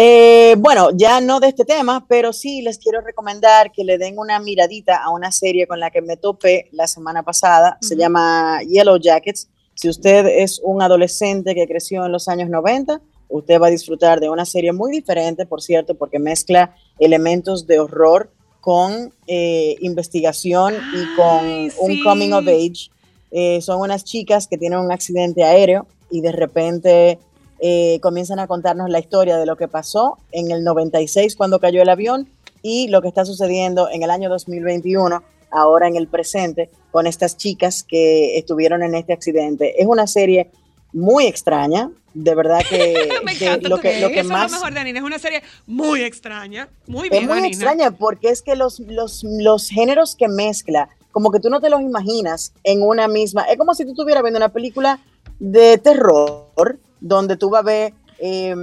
[0.00, 4.16] Eh, bueno, ya no de este tema, pero sí les quiero recomendar que le den
[4.16, 7.78] una miradita a una serie con la que me topé la semana pasada.
[7.80, 9.48] Se llama Yellow Jackets.
[9.74, 14.20] Si usted es un adolescente que creció en los años 90, usted va a disfrutar
[14.20, 18.30] de una serie muy diferente, por cierto, porque mezcla elementos de horror
[18.60, 22.92] con eh, investigación y con un coming of age.
[23.32, 27.18] Eh, son unas chicas que tienen un accidente aéreo y de repente
[27.60, 31.82] eh, comienzan a contarnos la historia de lo que pasó en el 96 cuando cayó
[31.82, 32.28] el avión
[32.62, 37.36] y lo que está sucediendo en el año 2021, ahora en el presente, con estas
[37.36, 39.80] chicas que estuvieron en este accidente.
[39.80, 40.50] Es una serie
[40.92, 42.94] muy extraña, de verdad que,
[43.24, 44.46] Me encanta lo que, lo que eso más...
[44.46, 44.98] es lo mejor de Anina.
[44.98, 46.68] Es una serie muy extraña.
[46.86, 47.48] Muy Es bien, muy Anina.
[47.48, 51.70] extraña porque es que los, los, los géneros que mezcla, como que tú no te
[51.70, 53.42] los imaginas en una misma.
[53.44, 55.00] Es como si tú estuvieras viendo una película
[55.38, 58.54] de terror donde tú vas a ver eh,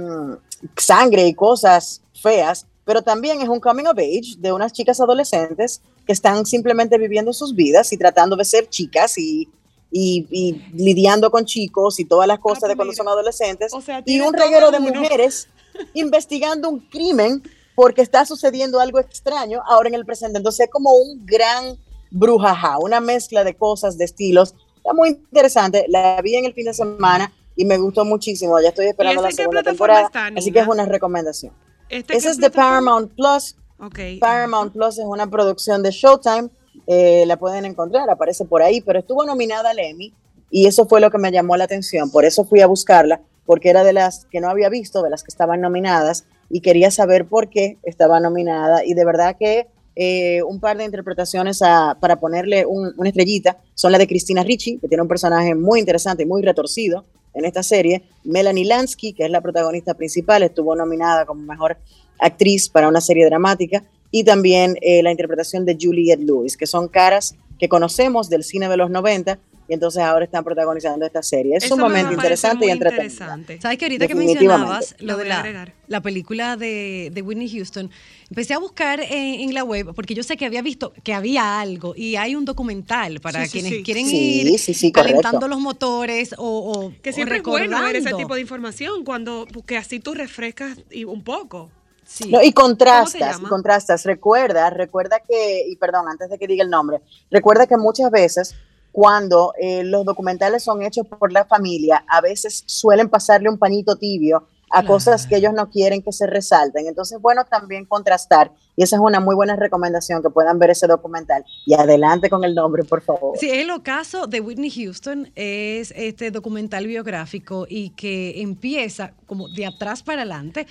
[0.76, 5.80] sangre y cosas feas, pero también es un coming of age de unas chicas adolescentes
[6.06, 9.48] que están simplemente viviendo sus vidas y tratando de ser chicas y,
[9.90, 13.72] y- y lidiando con chicos y todas las cosas de cuando son adolescentes.
[14.06, 15.48] y un reguero de mujeres
[15.94, 17.42] investigando un crimen
[17.74, 20.38] porque está sucediendo algo extraño ahora en el presente.
[20.38, 21.76] Entonces es como un gran
[22.10, 24.54] brujaja, una mezcla de cosas, de estilos.
[24.76, 25.84] Está muy interesante.
[25.88, 28.60] La vi en el fin de semana y me gustó muchísimo.
[28.60, 30.02] Ya estoy esperando la segunda temporada.
[30.06, 31.52] está, así que es una recomendación.
[31.88, 32.50] ¿Este qué es de?
[32.50, 33.56] Paramount Plus.
[33.78, 33.98] Ok.
[34.20, 36.48] Paramount Plus es una producción de Showtime.
[36.86, 40.12] eh, la pueden encontrar, aparece por ahí, pero estuvo nominada al Emmy
[40.50, 42.10] y eso fue lo que me llamó la atención.
[42.10, 45.22] Por eso fui a buscarla, porque era de las que no había visto, de las
[45.22, 48.84] que estaban nominadas y quería saber por qué estaba nominada.
[48.84, 49.66] Y de verdad que
[49.98, 54.42] eh, un par de interpretaciones a- para ponerle un- una estrellita son la de Cristina
[54.44, 58.02] Ricci, que tiene un personaje muy interesante y muy retorcido en esta serie.
[58.24, 61.76] Melanie Lansky, que es la protagonista principal, estuvo nominada como mejor
[62.18, 63.84] actriz para una serie dramática.
[64.10, 68.68] Y también eh, la interpretación de Juliette Lewis, que son caras que conocemos del cine
[68.68, 71.56] de los 90 y entonces ahora están protagonizando esta serie.
[71.56, 73.38] Es Eso sumamente parecer interesante y muy entretenida.
[73.60, 77.90] ¿Sabes que ahorita que mencionabas Lo de la, la película de, de Whitney Houston,
[78.30, 81.60] empecé a buscar en, en la web porque yo sé que había visto que había
[81.60, 83.82] algo y hay un documental para Sí, quienes sí.
[83.82, 87.82] quieren Sí, ir sí, sí, calentando los motores o, o Que o siempre es bueno
[87.82, 91.70] ver ese tipo de información cuando porque así tú refrescas y un poco.
[92.04, 92.30] Sí.
[92.30, 94.04] No, y ¿Cómo se contrastas, y contrastas.
[94.04, 97.00] Recuerda, recuerda que, y perdón, antes de que diga el nombre,
[97.32, 98.54] recuerda que muchas veces
[98.96, 103.96] cuando eh, los documentales son hechos por la familia, a veces suelen pasarle un pañito
[103.96, 106.86] tibio a cosas que ellos no quieren que se resalten.
[106.86, 108.52] Entonces, bueno, también contrastar.
[108.74, 111.44] Y esa es una muy buena recomendación, que puedan ver ese documental.
[111.66, 113.36] Y adelante con el nombre, por favor.
[113.36, 119.66] Sí, el ocaso de Whitney Houston es este documental biográfico y que empieza como de
[119.66, 120.66] atrás para adelante,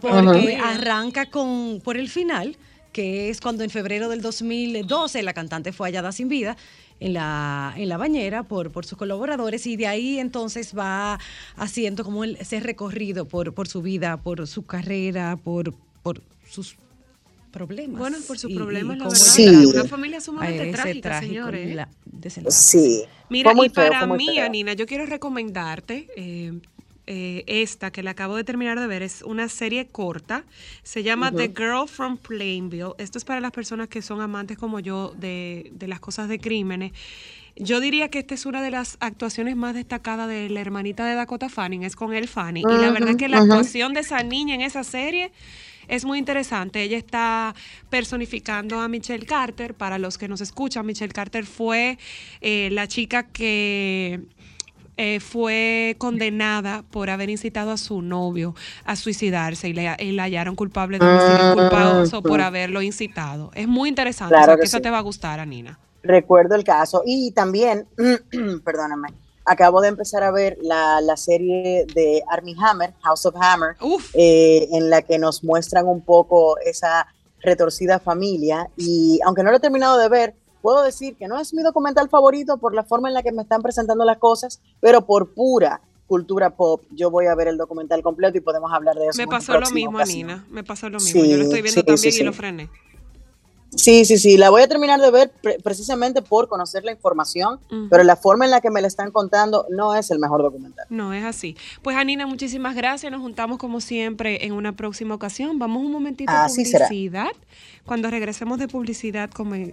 [0.00, 0.70] porque Ajá.
[0.70, 2.56] arranca con por el final,
[2.92, 6.56] que es cuando en febrero del 2012 la cantante fue hallada sin vida
[7.00, 11.18] en la, en la bañera por, por sus colaboradores y de ahí entonces va
[11.56, 16.76] haciendo como el, ese recorrido por, por su vida, por su carrera, por, por sus
[17.52, 17.98] problemas.
[17.98, 19.18] Bueno, por sus problemas, y la verdad.
[19.20, 19.46] Sí.
[19.48, 21.74] Una familia sumamente trágica, trágico señores.
[21.74, 22.56] la- desenlace.
[22.78, 23.04] Sí.
[23.30, 24.44] Mira, y para mí, feo.
[24.44, 26.52] Anina, yo quiero recomendarte eh,
[27.10, 29.02] eh, esta que la acabo de terminar de ver.
[29.02, 30.44] Es una serie corta.
[30.82, 31.32] Se llama.
[31.32, 32.92] The Girl from Plainville.
[32.98, 36.38] Esto es para las personas que son amantes como yo de, de las cosas de
[36.38, 36.92] crímenes.
[37.56, 41.14] Yo diría que esta es una de las actuaciones más destacadas de la hermanita de
[41.14, 42.64] Dakota Fanning, es con él Fanning.
[42.68, 45.32] y la verdad que la actuación de esa niña en esa serie
[45.88, 46.82] es muy interesante.
[46.82, 47.54] Ella está
[47.88, 49.74] personificando a Michelle Carter.
[49.74, 51.98] Para los que nos escuchan, Michelle Carter fue
[52.42, 54.20] eh, la chica que
[55.00, 60.24] eh, fue condenada por haber incitado a su novio a suicidarse y le, y la
[60.24, 63.52] hallaron culpable de homicidio Ah, culposo por haberlo incitado.
[63.54, 64.32] Es muy interesante.
[64.34, 64.82] Claro o sea, que que eso sí.
[64.82, 65.78] te va a gustar, Anina.
[66.02, 67.02] Recuerdo el caso.
[67.06, 67.86] Y también,
[68.64, 69.08] perdóname,
[69.44, 73.76] acabo de empezar a ver la, la serie de Army Hammer, House of Hammer,
[74.14, 77.06] eh, en la que nos muestran un poco esa
[77.40, 78.68] retorcida familia.
[78.76, 82.08] Y aunque no lo he terminado de ver, puedo decir que no es mi documental
[82.08, 85.80] favorito por la forma en la que me están presentando las cosas, pero por pura
[86.06, 89.20] cultura pop, yo voy a ver el documental completo y podemos hablar de eso.
[89.20, 90.30] Me pasó lo mismo, ocasión.
[90.30, 90.46] Anina.
[90.50, 91.20] Me pasó lo mismo.
[91.22, 92.70] Sí, Yo lo estoy viendo sí, también sí, y lo frené.
[93.76, 97.60] Sí, sí, sí, la voy a terminar de ver pre- precisamente por conocer la información,
[97.70, 97.88] Ujú.
[97.90, 100.86] pero la forma en la que me la están contando no es el mejor documental.
[100.88, 101.54] No, es así.
[101.82, 103.12] Pues Anina, muchísimas gracias.
[103.12, 105.58] Nos juntamos como siempre en una próxima ocasión.
[105.58, 106.86] Vamos un momentito a Así será.
[106.88, 107.28] publicidad.
[107.84, 109.28] Cuando regresemos de publicidad,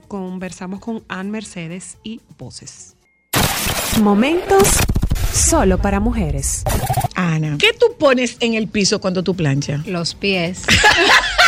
[0.08, 2.96] conversamos con Ann Mercedes y Voces.
[4.02, 4.68] Momentos
[5.34, 6.64] solo para mujeres.
[7.16, 7.58] Ana.
[7.60, 9.88] ¿Qué tú pones en el piso cuando tú planchas?
[9.88, 10.64] Los pies.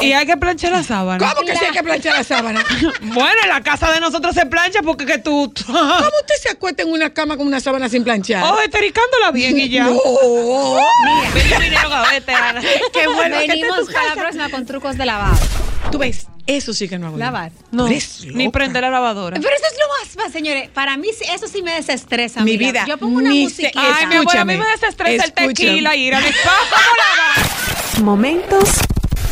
[0.00, 1.32] Y hay que planchar la sábana.
[1.34, 2.64] ¿Cómo que sí hay que planchar la sábana?
[3.00, 5.52] bueno, en la casa de nosotros se plancha porque que tú...
[5.66, 8.44] ¿Cómo usted se acuesta en una cama con una sábana sin planchar?
[8.44, 9.84] Oh, estericándola bien y ya.
[9.96, 10.80] No.
[11.34, 12.60] Mira, vinieron a verte, Ana.
[12.92, 15.36] Qué bueno Venimos para la próxima con trucos de lavado.
[15.90, 17.16] Tú ves, eso sí que no hago.
[17.16, 17.52] Lavar.
[17.70, 19.38] No, Eres ni prender la lavadora.
[19.40, 20.68] Pero eso es lo más, más, señores.
[20.70, 22.42] Para mí sí- eso sí me desestresa.
[22.42, 22.70] Mi amiga.
[22.72, 23.80] vida, Yo pongo una musiquita.
[23.98, 25.54] Ay, mi amor, a mí me desestresa el escúchame.
[25.54, 26.28] tequila y ir a mi.
[28.02, 28.68] Momentos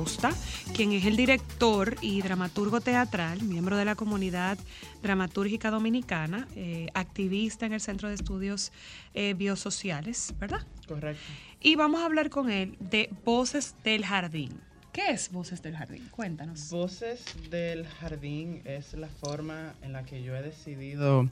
[0.00, 0.32] Acosta,
[0.74, 4.56] quien es el director y dramaturgo teatral, miembro de la comunidad
[5.02, 8.72] dramatúrgica dominicana, eh, activista en el Centro de Estudios
[9.12, 10.66] eh, Biosociales, ¿verdad?
[10.88, 11.22] Correcto.
[11.60, 14.58] Y vamos a hablar con él de Voces del Jardín.
[14.90, 16.08] ¿Qué es Voces del Jardín?
[16.10, 16.70] Cuéntanos.
[16.70, 21.28] Voces del Jardín es la forma en la que yo he decidido,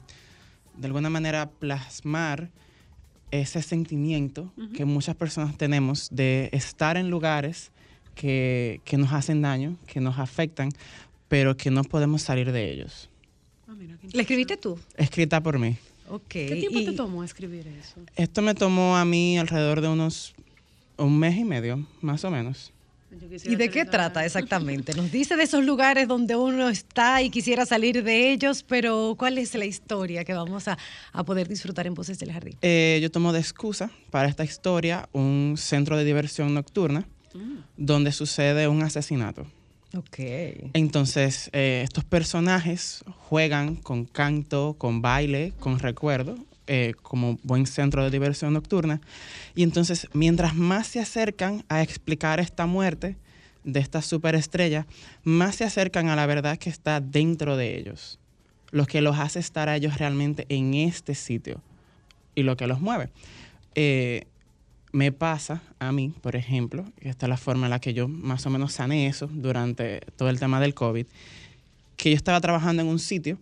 [0.77, 2.51] de alguna manera, plasmar
[3.31, 7.71] ese sentimiento que muchas personas tenemos de estar en lugares
[8.19, 10.69] que, que nos hacen daño, que nos afectan,
[11.29, 13.09] pero que no podemos salir de ellos.
[13.65, 14.77] Ah, mira, ¿La escribiste tú?
[14.97, 15.77] Escrita por mí.
[16.09, 16.23] Ok.
[16.27, 18.01] ¿Qué tiempo te y- tomó escribir eso?
[18.17, 20.33] Esto me tomó a mí alrededor de unos
[20.97, 22.73] un mes y medio, más o menos.
[23.45, 24.93] ¿Y de qué trata exactamente?
[24.95, 29.37] Nos dice de esos lugares donde uno está y quisiera salir de ellos, pero ¿cuál
[29.37, 30.77] es la historia que vamos a,
[31.13, 32.55] a poder disfrutar en Voces del Jardín?
[32.61, 37.07] Eh, yo tomo de excusa para esta historia un centro de diversión nocturna
[37.77, 39.45] donde sucede un asesinato.
[39.95, 40.19] Ok.
[40.73, 46.37] Entonces, eh, estos personajes juegan con canto, con baile, con recuerdo,
[46.67, 49.01] eh, como buen centro de diversión nocturna.
[49.55, 53.17] Y entonces, mientras más se acercan a explicar esta muerte
[53.63, 54.85] de esta superestrella,
[55.23, 58.19] más se acercan a la verdad que está dentro de ellos,
[58.69, 61.63] lo que los hace estar a ellos realmente en este sitio
[62.35, 63.09] y lo que los mueve.
[63.73, 64.27] Eh,
[64.91, 68.07] me pasa a mí, por ejemplo, y esta es la forma en la que yo
[68.07, 71.05] más o menos sané eso durante todo el tema del COVID,
[71.95, 73.37] que yo estaba trabajando en un sitio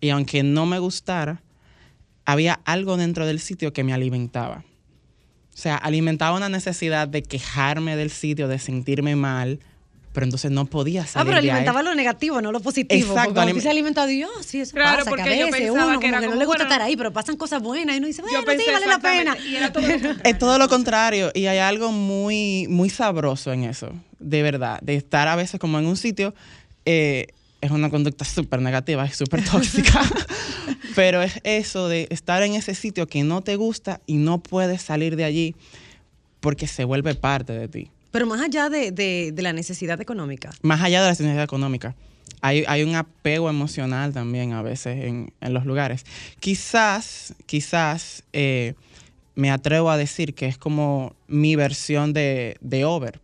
[0.00, 1.42] y aunque no me gustara,
[2.24, 4.64] había algo dentro del sitio que me alimentaba.
[5.54, 9.60] O sea, alimentaba una necesidad de quejarme del sitio, de sentirme mal,
[10.16, 11.50] pero entonces no podía Ah, salir pero de ahí.
[11.50, 13.10] alimentaba lo negativo, no lo positivo.
[13.10, 15.86] Exacto, Porque se alimentado, Dios, sí, eso Claro, pasa, que porque yo a veces pensaba
[15.90, 17.94] uno que como que no como, le gusta bueno, estar ahí, pero pasan cosas buenas
[17.96, 19.36] y uno dice, bueno, pensé sí, vale la pena.
[19.46, 19.84] y era todo.
[20.24, 24.94] Es todo lo contrario y hay algo muy, muy sabroso en eso, de verdad, de
[24.94, 26.34] estar a veces como en un sitio,
[26.86, 27.26] eh,
[27.60, 30.00] es una conducta súper negativa, es súper tóxica,
[30.94, 34.80] pero es eso de estar en ese sitio que no te gusta y no puedes
[34.80, 35.54] salir de allí
[36.40, 37.90] porque se vuelve parte de ti.
[38.16, 40.48] Pero más allá de, de- de la necesidad económica.
[40.62, 41.94] Más allá de la necesidad económica,
[42.40, 46.06] hay, hay un apego emocional también a veces en, en los lugares.
[46.40, 48.72] Quizás, quizás eh,
[49.34, 53.20] me atrevo a decir que es como mi versión de, de Over.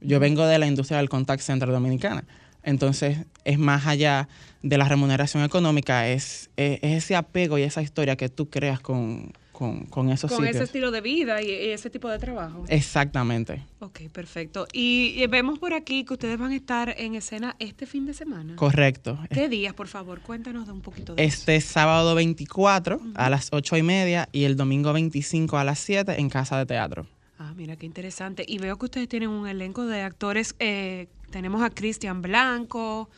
[0.00, 2.22] Yo vengo de la industria del contact center dominicana.
[2.62, 4.28] Entonces, es más allá
[4.62, 8.78] de la remuneración económica, es, es- es ese apego y esa historia que tú creas
[8.78, 12.64] con, con, con esos Con ese estilo de vida y ese tipo de trabajo.
[12.68, 13.62] Exactamente.
[13.80, 14.66] Ok, perfecto.
[14.72, 18.56] Y vemos por aquí que ustedes van a estar en escena este fin de semana.
[18.56, 19.18] Correcto.
[19.28, 20.22] ¿Qué días, por favor?
[20.22, 21.36] Cuéntanos de un poquito de eso.
[21.40, 26.18] Este sábado 24 a las 8 y media y el domingo 25 a las 7
[26.18, 27.06] en Casa de Teatro.
[27.38, 28.46] Ah, mira qué interesante.
[28.48, 30.54] Y veo que ustedes tienen un elenco de actores.
[30.58, 33.10] eh, tenemos a Cristian Blanco,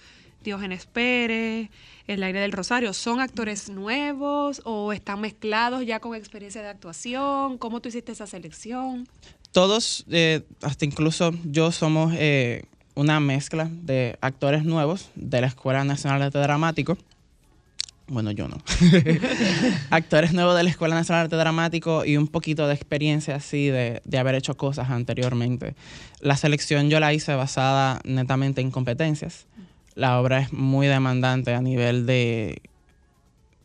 [0.42, 1.70] Diógenes Pérez,
[2.06, 7.58] El aire del Rosario, ¿son actores nuevos o están mezclados ya con experiencia de actuación?
[7.58, 9.08] ¿Cómo tú hiciste esa selección?
[9.52, 12.64] Todos, eh, hasta incluso yo, somos eh,
[12.94, 16.96] una mezcla de actores nuevos de la Escuela Nacional de Arte Dramático.
[18.08, 18.58] Bueno, yo no.
[19.90, 23.68] actores nuevos de la Escuela Nacional de Arte Dramático y un poquito de experiencia así
[23.68, 25.74] de, de haber hecho cosas anteriormente.
[26.20, 29.46] La selección yo la hice basada netamente en competencias.
[29.94, 32.62] La obra es muy demandante a nivel de,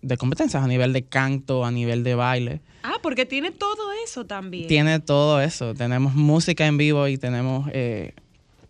[0.02, 2.62] de competencias, a nivel de canto, a nivel de baile.
[2.84, 4.68] Ah, porque tiene todo eso también.
[4.68, 5.74] Tiene todo eso.
[5.74, 8.14] Tenemos música en vivo y tenemos eh,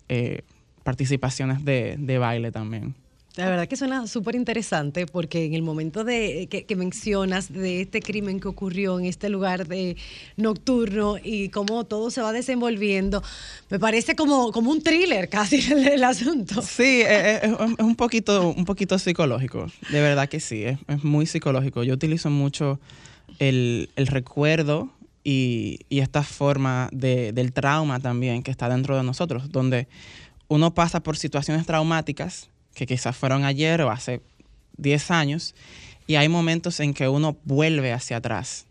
[0.09, 0.41] eh,
[0.83, 2.95] participaciones de, de baile también.
[3.37, 7.81] La verdad que suena súper interesante porque en el momento de que, que mencionas de
[7.81, 9.95] este crimen que ocurrió en este lugar de
[10.37, 13.21] nocturno y cómo todo se va desenvolviendo,
[13.69, 16.61] me parece como, como un thriller casi el, asunto.
[16.61, 19.67] Sí, es, es- es un, poquito, un poquito psicológico.
[19.91, 21.83] De verdad que sí, es, es muy psicológico.
[21.83, 22.79] Yo utilizo mucho
[23.39, 24.89] el, el recuerdo
[25.23, 29.87] y, y esta forma de- del trauma también que está dentro de nosotros, donde
[30.47, 34.21] uno pasa por situaciones traumáticas que quizás fueron ayer o hace
[34.77, 35.55] 10 años,
[36.05, 38.65] y hay momentos en que uno vuelve hacia atrás.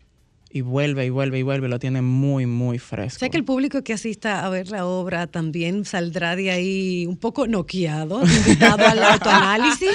[0.49, 3.19] Y vuelve y vuelve y vuelve, lo tiene muy, muy fresco.
[3.19, 7.17] Sé que el público que asista a ver la obra también saldrá de ahí un
[7.17, 9.91] poco noqueado, invitado al autoanálisis.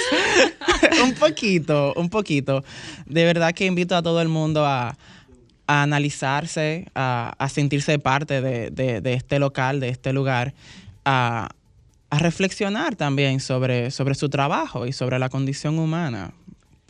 [1.03, 2.63] un poquito, un poquito.
[3.07, 4.95] De verdad que invito a todo el mundo a,
[5.65, 10.53] a analizarse, a, a sentirse parte de, de- de este local, de este lugar,
[11.03, 11.49] a,
[12.13, 16.31] a reflexionar también sobre, sobre su trabajo y sobre la condición humana.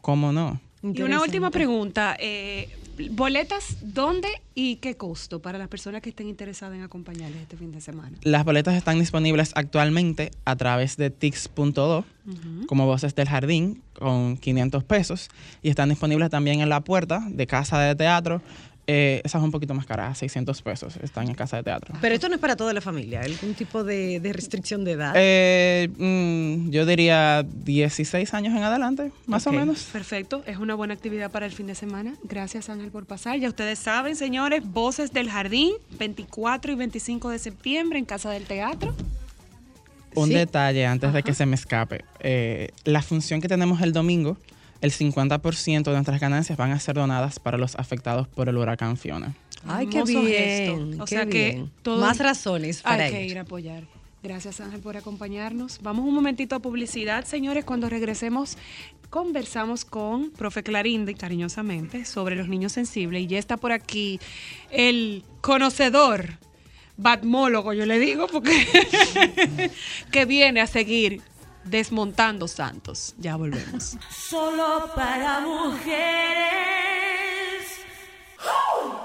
[0.02, 0.60] ¿Cómo no?
[0.82, 2.18] Y una última pregunta.
[2.20, 2.68] eh,
[3.12, 7.72] ¿Boletas dónde y qué costo para las personas que estén interesadas en acompañarles este fin
[7.72, 8.18] de semana?
[8.22, 12.68] Las boletas están disponibles actualmente a través de Tix.do Ujú.
[12.68, 15.30] como Voces del Jardín con 500 pesos
[15.64, 18.42] y están disponibles también en la puerta de Casa de Teatro.
[18.86, 21.96] Eh, esa es un poquito más cara, 600 pesos están en Casa de Teatro.
[22.02, 25.14] Pero esto no es para toda la familia, algún tipo de, de restricción de edad.
[25.16, 29.84] Eh, mm, yo diría 16 años en adelante, más o menos.
[29.94, 32.16] Perfecto, es una buena actividad para el fin de semana.
[32.24, 33.40] Gracias Ángel por pasar.
[33.40, 38.44] Ya ustedes saben, señores, Voces del Jardín, 24 y 25 de septiembre en Casa del
[38.44, 38.94] Teatro.
[40.16, 40.34] Un Sí.
[40.36, 42.04] detalle antes de que se me escape.
[42.20, 44.38] Eh, la función que tenemos el domingo,
[44.84, 48.98] el 50% de nuestras ganancias van a ser donadas para los afectados por el huracán
[48.98, 49.34] Fiona.
[49.66, 50.28] Ay, qué bien.
[50.28, 51.02] gesto.
[51.04, 53.32] O qué sea que todo- Más razones para Hay que ir.
[53.32, 53.84] ir a apoyar.
[54.22, 55.80] Gracias Ángel por acompañarnos.
[55.82, 57.64] Vamos un momentito a publicidad, señores.
[57.66, 58.58] Cuando regresemos,
[59.10, 63.22] conversamos con profe Clarinde, cariñosamente, sobre los niños sensibles.
[63.24, 64.20] Y ya está por aquí
[64.70, 66.40] el conocedor,
[66.98, 68.68] batmólogo, yo le digo, porque
[70.12, 71.22] que viene a seguir
[71.64, 73.14] desmontando santos.
[73.18, 73.98] Ya volvemos.
[74.10, 76.64] Solo para mujeres.
[78.38, 79.03] ¿Dónde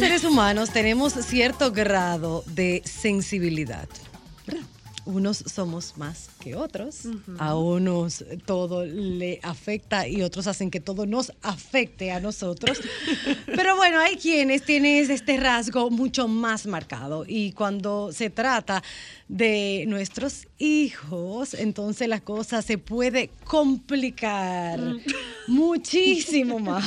[0.00, 3.86] seres humanos tenemos cierto grado de sensibilidad.
[5.06, 7.02] Unos somos más que otros,
[7.38, 12.78] a unos todo le afecta y otros hacen que todo nos afecte a nosotros.
[13.46, 18.82] Pero bueno, hay quienes tienen este rasgo mucho más marcado y cuando se trata
[19.28, 24.80] de nuestros hijos, entonces la cosa se puede complicar
[25.46, 26.84] muchísimo más.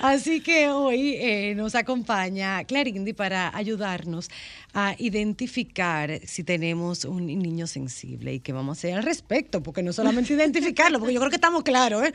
[0.00, 4.30] Así que hoy eh, nos acompaña Clarindi para ayudarnos
[4.78, 9.82] a identificar si tenemos un niño sensible y qué vamos a hacer al respecto, porque
[9.82, 12.12] no solamente identificarlo, porque yo creo que estamos claros, ¿eh?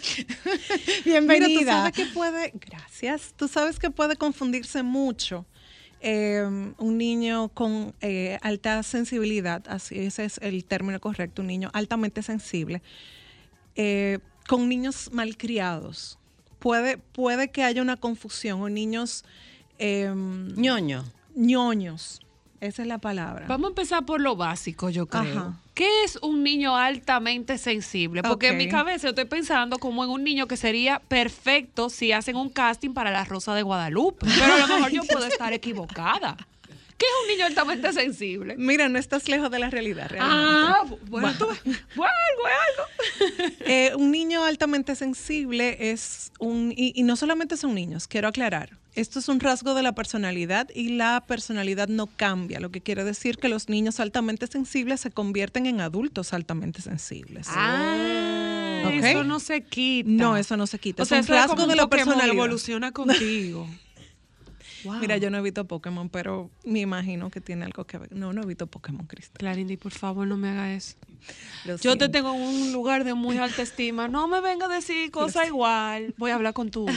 [1.03, 1.47] Bienvenida.
[1.47, 5.47] Mira, tú sabes que puede, gracias, tú sabes que puede confundirse mucho
[6.01, 6.43] eh,
[6.77, 12.21] un niño con eh, alta sensibilidad, así ese es el término correcto, un niño altamente
[12.21, 12.83] sensible,
[13.75, 16.19] eh, con niños malcriados.
[16.59, 19.25] Puede, puede que haya una confusión o niños...
[19.79, 21.03] Ñoño.
[21.33, 22.21] ñoños.
[22.61, 23.47] Esa es la palabra.
[23.47, 25.23] Vamos a empezar por lo básico, yo creo.
[25.23, 25.53] Ajá.
[25.73, 28.21] ¿Qué es un niño altamente sensible?
[28.21, 32.11] Porque en mi cabeza yo estoy pensando como en un niño que sería perfecto si
[32.11, 34.27] hacen un casting para la Rosa de Guadalupe.
[34.39, 36.37] Pero a lo mejor yo puedo estar equivocada.
[37.01, 38.53] ¿Qué es un niño altamente sensible?
[38.59, 40.07] Mira, no estás lejos de la realidad.
[40.07, 40.37] realmente.
[40.39, 41.47] Ah, bueno, tú,
[41.95, 43.51] bueno, algo, algo.
[43.65, 48.77] Eh, un niño altamente sensible es un, y, y no solamente son niños, quiero aclarar,
[48.93, 53.03] esto es un rasgo de la personalidad y la personalidad no cambia, lo que quiere
[53.03, 57.47] decir que los niños altamente sensibles se convierten en adultos altamente sensibles.
[57.49, 58.93] Ah, Ok.
[59.03, 60.09] eso no se quita.
[60.09, 61.03] No, eso no se quita.
[61.03, 62.33] O sea, es un rasgo de la personalidad.
[62.35, 63.67] evoluciona contigo.
[64.99, 68.11] Mira, yo no he visto Pokémon, pero me imagino que tiene algo que ver.
[68.11, 69.33] No, no he visto Pokémon, Cristo.
[69.37, 70.95] Clarindy, por favor, no me haga eso.
[71.65, 74.07] Lo Yo te tengo en un lugar de muy alta estima.
[74.07, 76.15] No me venga a decir cosas igual.
[76.17, 76.87] Voy a hablar con tú.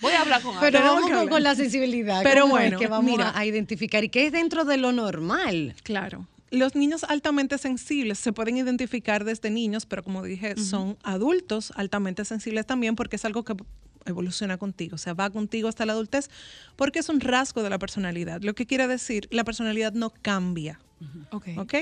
[0.00, 0.94] Voy a hablar con Pero alguien.
[1.02, 2.22] vamos con, con la sensibilidad.
[2.22, 3.32] Pero ¿cómo es bueno, que vamos mira.
[3.36, 5.74] a identificar y qué es dentro de lo normal.
[5.82, 6.26] Claro.
[6.52, 12.24] Los niños altamente sensibles se pueden identificar desde niños, pero como dije, son adultos altamente
[12.24, 13.56] sensibles también porque es algo que
[14.06, 16.28] evoluciona contigo, o sea, va contigo hasta la adultez
[16.76, 18.42] porque es un rasgo de la personalidad.
[18.42, 20.78] Lo que quiere decir, la personalidad no cambia.
[21.30, 21.48] Ok.
[21.58, 21.74] ¿Ok?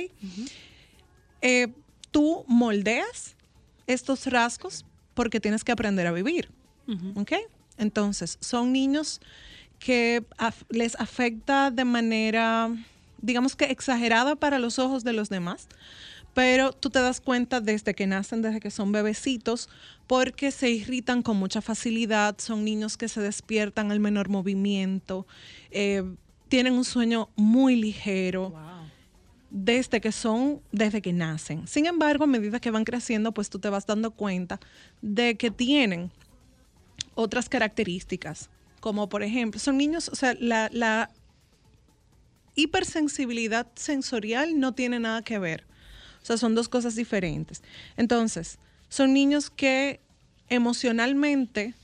[1.42, 1.68] Eh,
[2.10, 3.36] tú moldeas
[3.86, 6.48] estos rasgos porque tienes que aprender a vivir.
[7.16, 7.32] ¿Ok?
[7.78, 9.20] Entonces, son niños
[9.78, 12.70] que af- les afecta de manera,
[13.20, 15.66] digamos que exagerada para los ojos de los demás,
[16.34, 19.68] pero tú te das cuenta desde que nacen, desde que son bebecitos,
[20.08, 25.26] porque se irritan con mucha facilidad, son niños que se despiertan al menor movimiento,
[25.70, 26.02] eh,
[26.48, 28.52] tienen un sueño muy ligero.
[29.56, 31.68] Desde que son, desde que nacen.
[31.68, 34.58] Sin embargo, a medida que van creciendo, pues tú te vas dando cuenta
[35.00, 36.10] de que tienen
[37.14, 41.08] otras características, como por ejemplo, son niños, o sea, la, la
[42.56, 45.64] hipersensibilidad sensorial no tiene nada que ver.
[46.24, 47.62] O sea, son dos cosas diferentes.
[47.98, 48.58] Entonces,
[48.88, 50.00] son niños que
[50.48, 51.74] emocionalmente,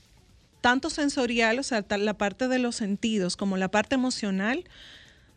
[0.61, 4.65] tanto sensorial, o sea, la parte de los sentidos como la parte emocional,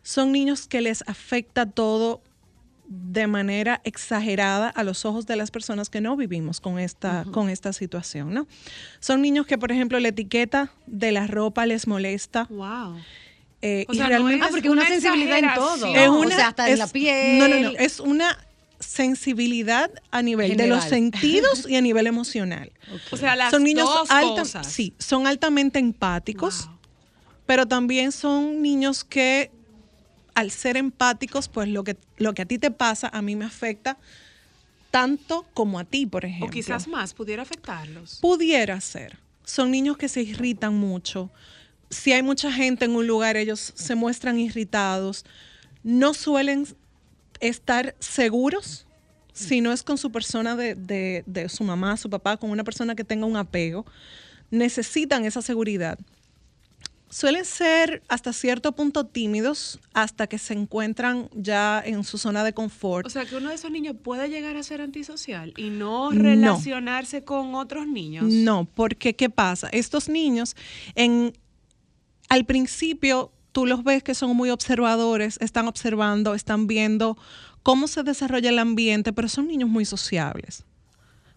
[0.01, 2.21] son niños que les afecta todo
[2.87, 7.49] de manera exagerada a los ojos de las personas que no vivimos con esta, con
[7.49, 8.47] esta situación, ¿no?
[8.99, 12.45] Son niños que, por ejemplo, la etiqueta de la ropa les molesta.
[12.49, 12.97] Wow.
[13.61, 15.91] Eh, O y sea, no realmente es Ah, porque una sensibilidad en todo.
[15.91, 17.39] o sea, hasta en la piel.
[17.39, 17.69] No, no, no.
[17.77, 18.37] Es una
[18.85, 22.71] sensibilidad a nivel de los sentidos y a nivel emocional.
[23.11, 24.67] O sea, las son niños dos alta- cosas.
[24.71, 26.69] sí, son altamente empáticos,
[27.45, 29.51] pero también son niños que
[30.33, 33.45] al ser empáticos, pues lo que lo que a ti te pasa a mí me
[33.45, 33.97] afecta
[34.91, 36.47] tanto como a ti, por ejemplo.
[36.47, 38.19] O quizás más pudiera afectarlos.
[38.21, 39.17] Pudiera ser.
[39.43, 41.29] Son niños que se irritan mucho.
[41.89, 45.25] Si hay mucha gente en un lugar, ellos se muestran irritados.
[45.83, 46.65] No suelen
[47.47, 48.85] estar seguros
[49.33, 52.63] si no es con su persona de, de- de su mamá, su papá, con una
[52.63, 53.85] persona que tenga un apego.
[54.51, 55.97] Necesitan esa seguridad.
[57.09, 62.53] Suelen ser hasta cierto punto tímidos hasta que se encuentran ya en su zona de
[62.53, 63.05] confort.
[63.07, 66.21] O sea, que uno de esos niños puede llegar a ser antisocial y no No.
[66.23, 68.25] relacionarse con otros niños.
[68.25, 69.69] No, porque ¿qué pasa?
[69.71, 70.55] Estos niños,
[70.95, 71.33] en,
[72.27, 77.17] al principio, tú los ves que son muy observadores, están observando, están viendo
[77.63, 80.65] cómo se desarrolla el ambiente, pero son niños muy sociables.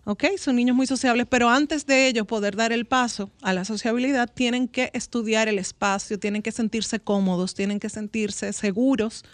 [0.04, 0.24] ¿Ok?
[0.36, 4.28] Son niños muy sociables, pero antes de ellos poder dar el paso a la sociabilidad,
[4.34, 9.24] tienen que estudiar el espacio, tienen que sentirse cómodos, tienen que sentirse seguros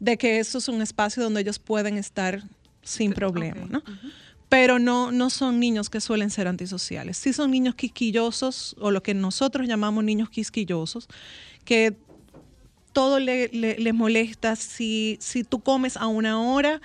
[0.00, 2.42] de que eso es un espacio donde ellos pueden estar
[2.82, 3.82] sin problema, ¿no?
[4.48, 7.18] Pero no, no son niños que suelen ser antisociales.
[7.18, 11.08] Sí son niños quisquillosos o lo que nosotros llamamos niños quisquillosos,
[11.66, 11.98] que
[12.94, 16.80] todo le- le- les molesta si, si tú comes a una hora,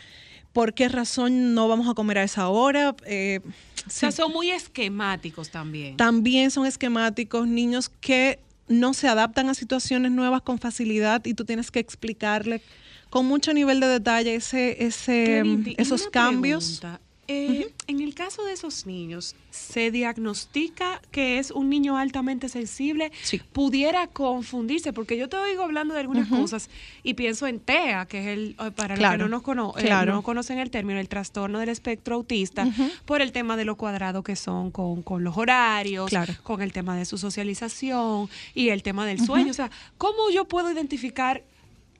[0.51, 2.93] ¿por qué razón no vamos a comer a esa hora?
[3.05, 3.39] Eh,
[3.87, 4.17] O sea, sí.
[4.17, 5.95] son muy esquemáticos también.
[5.95, 11.45] También son esquemáticos, niños que no se adaptan a situaciones nuevas con facilidad y tú
[11.45, 12.61] tienes que explicarle
[13.09, 15.43] con mucho nivel de detalle ese, ese,
[15.77, 16.79] esos cambios.
[16.79, 17.01] pregunta.
[17.31, 23.11] Eh, En el caso de esos niños, ¿se diagnostica que es un niño altamente sensible?
[23.53, 26.69] Pudiera confundirse, porque yo te oigo hablando de algunas cosas
[27.03, 29.83] y pienso en TEA, que es el, eh, para los que no, nos cono- eh,
[30.11, 32.67] no conocen el término, el trastorno del espectro autista,
[33.05, 36.33] por el tema de lo cuadrado que son con, con los horarios, Claro.
[36.43, 39.51] con el tema de su socialización y el tema del sueño.
[39.51, 41.43] O sea, ¿cómo yo puedo identificar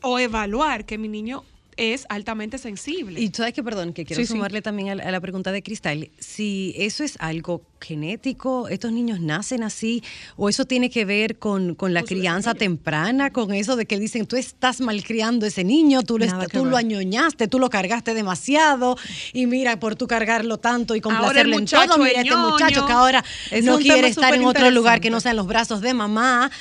[0.02, 1.44] o evaluar que mi niño
[1.80, 3.20] es altamente sensible.
[3.22, 4.34] Y tú sabes que, perdón, que quiero Sí, sí.
[4.34, 8.92] sumarle también a la, a la pregunta de Cristal, si eso es algo genético, estos
[8.92, 10.04] niños nacen así,
[10.36, 14.26] o eso tiene que ver con, con la crianza temprana, con eso de que dicen,
[14.28, 17.58] tú estás malcriando a ese niño, tú, lo, Nada est- que tú lo añoñaste, tú
[17.60, 18.98] lo cargaste demasiado,
[19.34, 23.24] y mira, por tú cargarlo tanto y complacerlo en todo, mira este muchacho que ahora
[23.64, 26.52] no quiere estar en otro lugar que no sea en los brazos de mamá.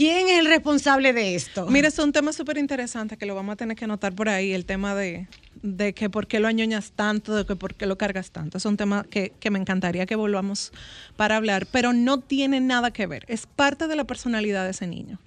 [0.00, 1.66] ¿Quién es el responsable de esto?
[1.66, 4.54] Mira, es un tema súper interesante que lo vamos a tener que anotar por ahí,
[4.54, 5.28] el tema de,
[5.62, 8.56] de que por qué lo añoñas tanto, de que por qué lo cargas tanto.
[8.56, 10.72] Es un tema que, que me encantaría que volvamos
[11.16, 13.26] para hablar, pero no tiene nada que ver.
[13.28, 15.18] Es parte de la personalidad de ese niño.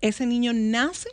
[0.00, 1.08] Ese niño nace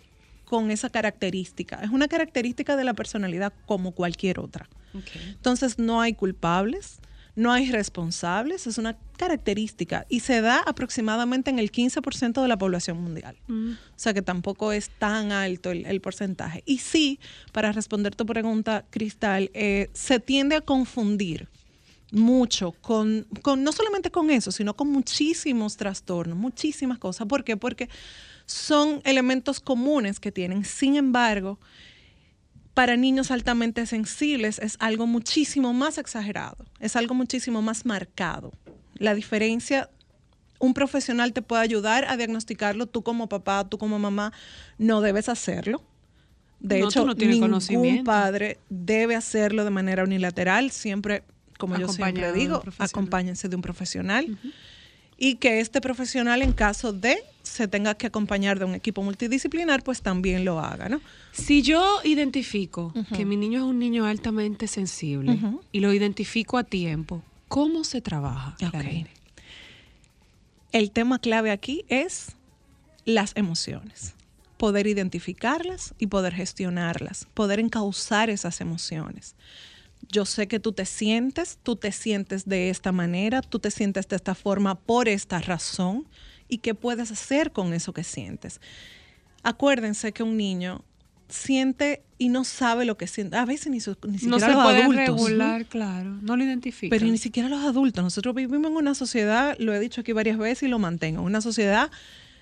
[0.45, 1.79] con esa característica.
[1.81, 4.69] Es una característica de la personalidad como cualquier otra.
[5.15, 6.99] Entonces no hay culpables,
[7.39, 12.57] no hay responsables, es una característica y se da aproximadamente en el 15% de la
[12.57, 13.37] población mundial.
[13.47, 13.71] Mm.
[13.71, 16.63] O sea que tampoco es tan alto el, el porcentaje.
[16.65, 17.17] Y sí,
[17.53, 21.47] para responder tu pregunta, Cristal, eh, se tiende a confundir
[22.11, 27.25] mucho con, con, no solamente con eso, sino con muchísimos trastornos, muchísimas cosas.
[27.27, 27.55] ¿Por qué?
[27.55, 27.87] Porque
[28.45, 30.65] son elementos comunes que tienen.
[30.65, 31.57] Sin embargo,
[32.79, 38.53] para niños altamente sensibles es algo muchísimo más exagerado, es algo muchísimo más marcado.
[38.93, 39.89] La diferencia,
[40.59, 44.31] un profesional te puede ayudar a diagnosticarlo, tú como papá, tú como mamá,
[44.77, 45.83] no debes hacerlo.
[46.61, 51.23] De No, hecho, no ningún padre debe hacerlo de manera unilateral, siempre,
[51.57, 54.39] como yo siempre de digo, acompáñense de un profesional.
[55.17, 57.17] Y que este profesional, en caso de
[57.49, 61.01] se tenga que acompañar de un equipo multidisciplinar, pues también lo haga, ¿no?
[61.31, 65.39] Si yo identifico que mi niño es un niño altamente sensible
[65.71, 68.55] y lo identifico a tiempo, ¿cómo se trabaja?
[68.63, 68.71] Ok.
[68.71, 69.09] Clarine?
[70.71, 72.35] El tema clave aquí es
[73.05, 74.13] las emociones.
[74.57, 79.35] Poder identificarlas y poder gestionarlas, poder encauzar esas emociones.
[80.09, 84.07] Yo sé que tú te sientes, tú te sientes de esta manera, tú te sientes
[84.07, 86.07] de esta forma por esta razón
[86.49, 88.59] y qué puedes hacer con eso que sientes.
[89.43, 90.83] Acuérdense que un niño
[91.29, 93.37] siente y no sabe lo que siente.
[93.37, 95.05] A veces ni, su- ni siquiera No se los puede adultos.
[95.29, 96.09] regular, claro.
[96.21, 96.89] No lo identifica.
[96.93, 98.03] Pero ni siquiera los adultos.
[98.03, 101.39] Nosotros vivimos en una sociedad, lo he dicho aquí varias veces y lo mantengo, una
[101.41, 101.91] sociedad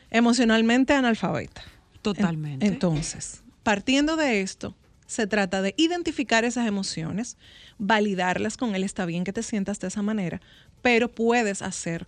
[0.09, 1.61] emocionalmente analfabeta.
[2.01, 2.65] Totalmente.
[2.65, 4.73] En- entonces, partiendo de esto,
[5.05, 7.37] se trata de identificar esas emociones,
[7.77, 10.41] validarlas con él, está bien que te sientas de esa manera,
[10.81, 12.07] pero puedes hacer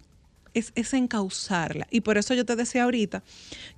[0.53, 1.87] es, es encauzarla.
[1.91, 3.23] Y por eso yo te decía ahorita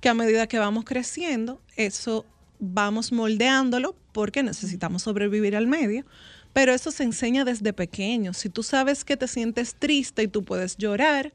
[0.00, 2.24] que a medida que vamos creciendo, eso
[2.58, 6.04] vamos moldeándolo porque necesitamos sobrevivir al medio.
[6.52, 8.34] Pero eso se enseña desde pequeño.
[8.34, 11.32] Si tú sabes que te sientes triste y tú puedes llorar,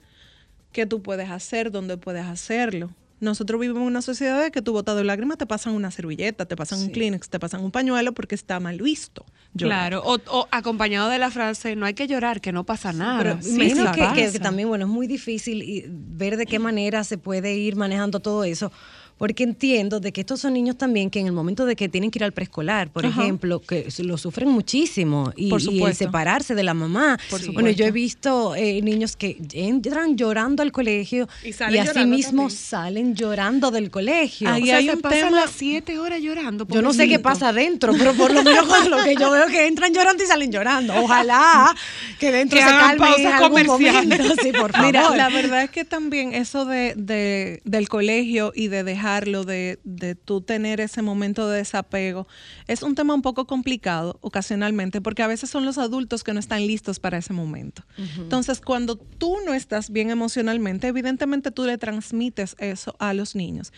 [0.72, 1.72] ¿qué tú puedes hacer?
[1.72, 2.92] ¿Dónde puedes hacerlo?
[3.20, 6.56] Nosotros vivimos en una sociedad de que tú botado lágrimas, te pasan una servilleta, te
[6.56, 9.26] pasan un Kleenex, te pasan un pañuelo porque está mal visto.
[9.54, 9.90] llorar.
[9.90, 13.18] Claro, o, o acompañado de la frase, no hay que llorar, que no pasa nada.
[13.18, 16.60] Pero Sí, imagino sí que, que también, bueno, es muy difícil y ver de qué
[16.60, 18.72] manera se puede ir manejando todo eso,
[19.18, 22.12] porque entiendo de que estos son niños también que en el momento de que tienen
[22.12, 23.22] que ir al preescolar, por Ajá.
[23.24, 27.18] ejemplo, que lo sufren muchísimo y, Por y el separarse de la mamá.
[27.30, 32.06] Por Bueno, yo he visto eh, niños que entran llorando al colegio Y y, así
[32.06, 32.50] mismo también.
[32.52, 34.50] salen llorando del colegio.
[34.50, 36.68] Ahí O sea, hay se un pasan tema las siete horas llorando.
[36.68, 39.48] yo no sé qué pasa adentro, pero por lo menos con lo que yo veo
[39.48, 40.94] que entran llorando y salen llorando.
[40.96, 41.76] Ojalá
[42.20, 44.18] que dentro Que se calme en pausa algún momento.
[44.42, 44.86] Sí, por favor.
[44.88, 49.80] Mira, la verdad es que también eso de, de- del colegio y de dejarlo, de,
[49.84, 52.28] de tú tener ese momento de desapego,
[52.68, 56.40] es un tema un poco complicado ocasionalmente, porque a veces son los adultos que no
[56.40, 57.84] están listos para ese momento.
[58.18, 63.72] Entonces, cuando tú no estás bien emocionalmente, evidentemente tú le transmites eso a los niños.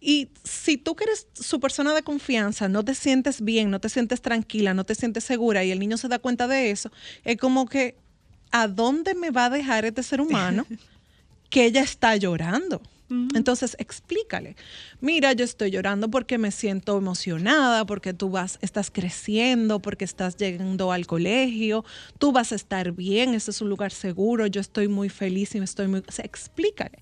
[0.00, 3.88] Y si tú que eres su persona de confianza, no te sientes bien, no te
[3.88, 6.92] sientes tranquila, no te sientes segura y el niño se da cuenta de eso,
[7.24, 7.96] es como que,
[8.52, 10.66] ¿a dónde me va a dejar este ser humano
[11.50, 12.80] que ella está llorando?
[13.10, 14.54] Entonces explícale,
[15.00, 20.36] mira, yo estoy llorando porque me siento emocionada, porque tú vas, estás creciendo, porque estás
[20.36, 21.86] llegando al colegio,
[22.18, 25.58] tú vas a estar bien, este es un lugar seguro, yo estoy muy feliz y
[25.58, 26.98] me estoy muy, o sea, explícale.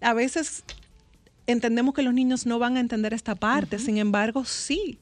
[0.00, 0.64] A veces
[1.46, 4.98] entendemos que los niños no van a entender esta parte, sin embargo, sí,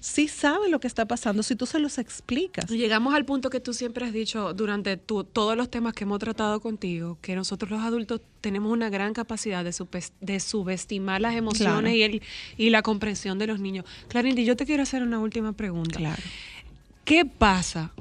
[0.00, 2.70] sí saben lo que está pasando si tú se los explicas.
[2.70, 6.18] Llegamos al punto que tú siempre has dicho durante tu- todos los temas que hemos
[6.20, 11.90] tratado contigo, que nosotros los adultos tenemos una gran capacidad de, subestimar las emociones Claro.
[11.90, 12.22] y, el,
[12.56, 13.84] y la comprensión de los niños.
[14.08, 15.98] Clarindy, yo te quiero hacer una última pregunta.
[15.98, 16.22] Claro.
[17.04, 17.92] ¿Qué pasa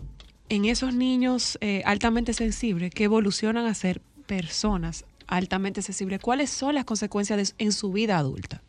[0.49, 6.19] en esos niños eh, altamente sensibles que evolucionan a ser personas altamente sensibles?
[6.19, 8.61] ¿Cuáles son las consecuencias de- en su vida adulta?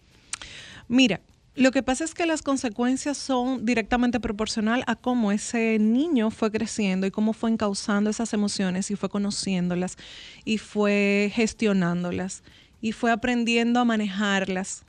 [0.88, 1.20] Mira,
[1.59, 6.52] Lo que pasa es que las consecuencias son directamente proporcional a cómo ese niño fue
[6.52, 9.96] creciendo y cómo fue encauzando esas emociones y fue conociéndolas
[10.44, 12.44] y fue gestionándolas
[12.80, 14.84] y fue aprendiendo a manejarlas.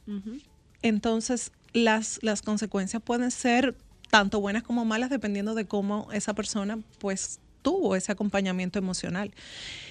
[0.84, 3.76] Entonces, las, las consecuencias pueden ser
[4.12, 9.34] tanto buenas como malas dependiendo de cómo esa persona pues tuvo ese acompañamiento emocional.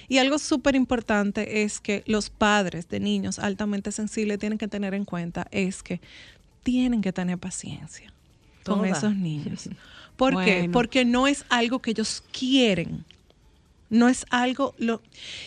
[0.07, 4.93] Y algo súper importante es que los padres de niños altamente sensibles tienen que tener
[4.93, 6.01] en cuenta es que
[6.63, 8.11] tienen que tener paciencia
[8.63, 8.89] con Toda.
[8.89, 9.69] esos niños.
[10.15, 10.69] ¿Por qué?
[10.71, 13.05] Porque no es algo que ellos quieren.
[13.91, 15.01] No es algo lo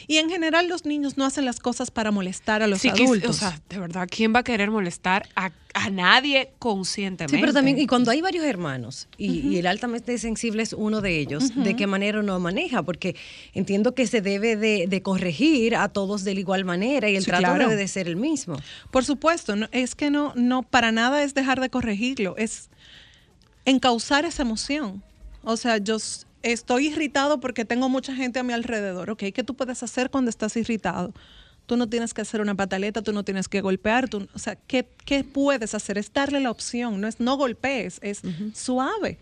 [0.08, 3.04] y en general los niños no hacen las cosas para molestar a los Sí, que-
[3.04, 3.30] adultos.
[3.30, 7.36] o sea, de verdad, ¿quién va a querer molestar a, a nadie conscientemente?
[7.36, 11.00] Sí, pero también, y cuando hay varios hermanos, y, y el altamente sensible es uno
[11.00, 12.82] de ellos, ¿de qué manera uno maneja?
[12.82, 13.14] Porque
[13.54, 17.22] entiendo que se debe de, de corregir a todos de la igual manera y el
[17.22, 17.58] Sí, trato claro.
[17.68, 18.56] debe de ser el mismo.
[18.90, 22.70] Por supuesto, no, es que no, no, para nada es dejar de corregirlo, es
[23.64, 25.02] encauzar esa emoción.
[25.44, 25.96] O sea, yo
[26.42, 29.24] estoy irritado porque tengo mucha gente a mi alrededor, ¿ok?
[29.34, 31.12] ¿Qué tú puedes hacer cuando estás irritado?
[31.66, 34.56] Tú no tienes que hacer una pataleta, tú no tienes que golpear, tú, o sea,
[34.56, 35.96] ¿qué, qué puedes hacer?
[35.96, 38.22] Es darle la opción, no es no golpees, es
[38.54, 39.18] suave.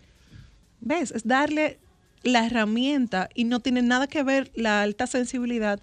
[0.80, 1.10] ¿Ves?
[1.10, 1.78] Es darle
[2.22, 5.80] la herramienta y no tiene nada que ver la alta sensibilidad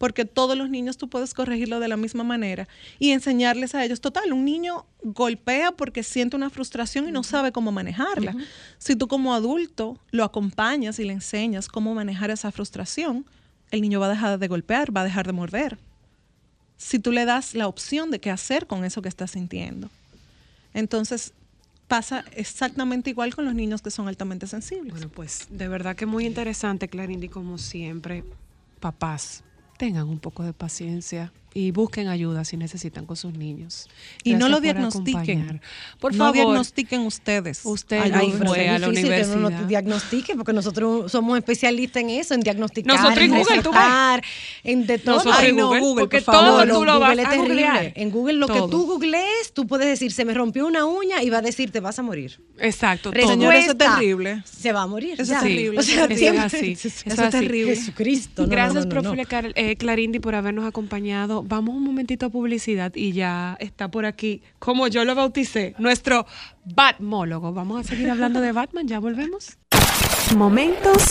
[0.00, 2.66] porque todos los niños tú puedes corregirlo de la misma manera
[2.98, 4.00] y enseñarles a ellos.
[4.00, 8.34] Total, un niño golpea porque siente una frustración y no sabe cómo manejarla.
[8.78, 13.26] Si tú como adulto lo acompañas y le enseñas cómo manejar esa frustración,
[13.70, 15.76] el niño va a dejar de golpear, va a dejar de morder.
[16.78, 19.90] Si tú le das la opción de qué hacer con eso que está sintiendo.
[20.72, 21.34] Entonces,
[21.88, 24.92] pasa exactamente igual con los niños que son altamente sensibles.
[24.92, 28.24] Bueno, pues de verdad que muy interesante, Clarindy, como siempre.
[28.80, 29.44] Papás,
[29.80, 33.88] tengan un poco de paciencia y busquen ayuda si necesitan con sus niños.
[34.22, 35.60] Y no lo por diagnostiquen.
[35.98, 37.62] Por no favor, diagnostiquen ustedes.
[37.64, 39.36] Usted Ay, no pero fue es a la difícil que universidad.
[39.60, 44.22] no diagnostique porque nosotros somos especialistas en eso, en diagnosticar, Nosotros en Google, ¿tú recetar,
[44.64, 45.16] en de todo.
[45.16, 47.26] Nosotros y Ay, no, Google, Google, porque por favor, todo no, tú lo vas es
[47.26, 47.48] a terrible.
[47.48, 47.92] googlear.
[47.96, 48.66] En Google lo Todo.
[48.66, 51.70] que tú googlees, tú puedes decir, se me rompió una uña y va a decir,
[51.70, 52.40] te vas a morir.
[52.58, 53.10] Exacto.
[53.12, 54.42] Señor, eso es terrible.
[54.44, 55.14] Se va a morir.
[55.20, 55.38] Eso ya.
[55.38, 55.78] es terrible.
[55.80, 56.72] O sea, Eso es así.
[56.72, 57.76] Eso Eso es terrible.
[57.76, 58.42] Jesucristo.
[58.42, 59.48] no, no, Gracias, no, no, profe no.
[59.56, 61.39] Eh, Clarindy, por habernos acompañado.
[61.42, 66.26] Vamos un momentito a publicidad y ya está por aquí, como yo lo bauticé, nuestro
[66.64, 67.52] Batmólogo.
[67.52, 69.56] Vamos a seguir hablando de Batman, ya volvemos.
[70.36, 71.02] Momentos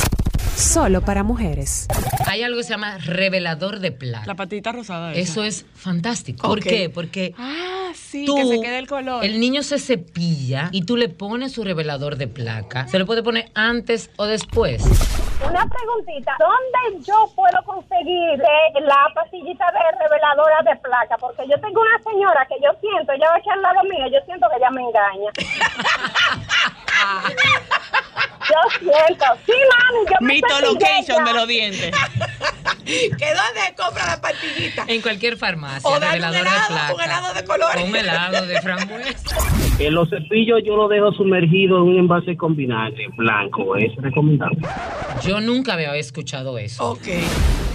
[0.56, 1.88] solo para mujeres.
[2.26, 4.26] Hay algo que se llama revelador de placa.
[4.26, 5.14] La patita rosada.
[5.14, 6.48] Eso es fantástico.
[6.48, 6.90] ¿Por qué?
[6.90, 9.24] Porque Ah, sí, tú, que se quede el color.
[9.24, 12.88] el niño se cepilla y tú le pones su revelador de placa.
[12.88, 14.84] Se lo puede poner antes o después.
[15.42, 21.18] Una preguntita, ¿dónde yo puedo conseguir eh, la pastillita de reveladora de placa?
[21.18, 24.06] Porque yo tengo una señora que yo siento, ella va a echar al lado mío,
[24.12, 25.32] yo siento que ella me engaña.
[28.50, 31.92] yo siento, sí, mami, yo me Mito location de los dientes.
[32.86, 34.84] ¿Que dónde compra la pastillita?
[34.88, 36.94] En cualquier farmacia, O dale un revelador de helado, placa.
[36.96, 37.84] un helado de colores.
[37.84, 39.38] Un helado de frambuesa.
[39.80, 44.60] En los cepillos yo lo dejo sumergido en un envase con vinagre blanco, es recomendable.
[45.24, 46.98] Yo nunca había escuchado eso.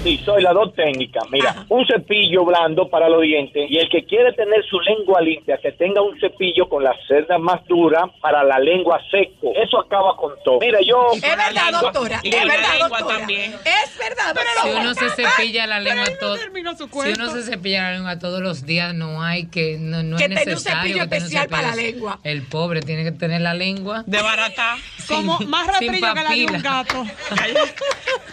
[0.04, 1.20] Sí, soy la dos técnica.
[1.30, 5.56] Mira, un cepillo blando para los dientes y el que quiere tener su lengua limpia,
[5.56, 9.52] que tenga un cepillo con las cerdas más duras para la lengua seco.
[9.56, 10.60] Eso acaba con todo.
[10.60, 11.08] Mira, yo...
[11.14, 12.20] Es verdad, doctora.
[12.22, 13.18] Y Es verdad, lengua doctora.
[13.18, 13.54] también.
[13.54, 17.92] Es verdad, Si pero uno se cepilla la lengua todo, si uno se cepilla la
[17.92, 21.04] lengua todos los días, no hay que, no, no Que es tenga un necesario cepillo
[21.04, 22.18] que tenga un especial para la lengua.
[22.24, 24.76] El pobre tiene que tener la lengua De barata.
[25.08, 27.04] Como más rastrillo que la de un gato.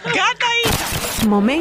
[0.04, 1.26] Gata ahí.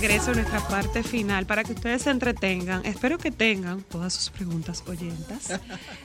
[0.00, 2.84] regreso a nuestra parte final para que ustedes se entretengan.
[2.84, 5.60] Espero que tengan todas sus preguntas oyentas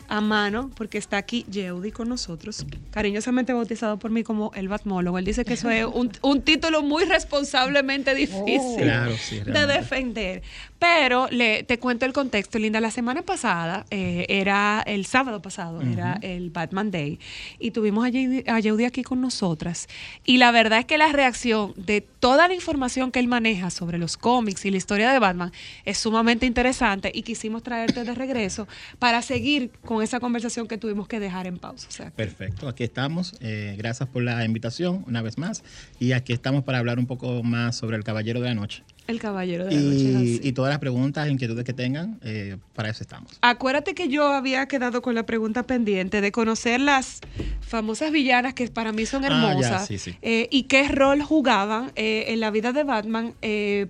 [0.07, 5.17] a mano, porque está aquí Yeudi con nosotros, cariñosamente bautizado por mí como el Batmólogo.
[5.17, 10.43] Él dice que eso es un, un título muy responsablemente difícil Claro, sí, de defender.
[10.77, 12.79] Pero le, te cuento el contexto, Linda.
[12.79, 17.19] La semana pasada, eh, era el sábado pasado, era el Batman Day,
[17.57, 19.87] y tuvimos a Yeudi aquí con nosotras.
[20.25, 23.97] Y la verdad es que la reacción de toda la información que él maneja sobre
[23.97, 25.51] los cómics y la historia de Batman
[25.85, 28.67] es sumamente interesante y quisimos traerte de regreso
[28.99, 32.11] para seguir con esa conversación que tuvimos que dejar en pausa.
[32.11, 33.35] Perfecto, aquí estamos.
[33.39, 35.63] Eh, gracias por la invitación una vez más.
[35.99, 38.83] Y aquí estamos para hablar un poco más sobre el Caballero de la Noche.
[39.09, 40.03] El caballero de la noche.
[40.03, 40.39] Y, así.
[40.43, 43.37] y todas las preguntas, inquietudes que tengan, eh, para eso estamos.
[43.41, 47.19] Acuérdate que yo había quedado con la pregunta pendiente de conocer las
[47.61, 50.15] famosas villanas que para mí son Ah, ya, hermosas sí, sí.
[50.21, 53.33] eh, y qué rol jugaban eh, en la vida de Batman,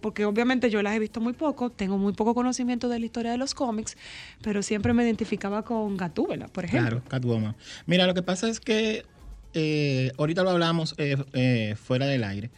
[0.01, 3.31] porque obviamente yo las he visto muy poco, tengo muy poco conocimiento de la historia
[3.31, 3.97] de los cómics,
[4.41, 6.89] pero siempre me identificaba con Gatúbela, por ejemplo.
[6.89, 7.55] Claro, Catwoman.
[7.85, 9.05] Mira, lo que pasa es que
[10.17, 10.95] ahorita lo hablamos
[11.83, 12.49] fuera del aire,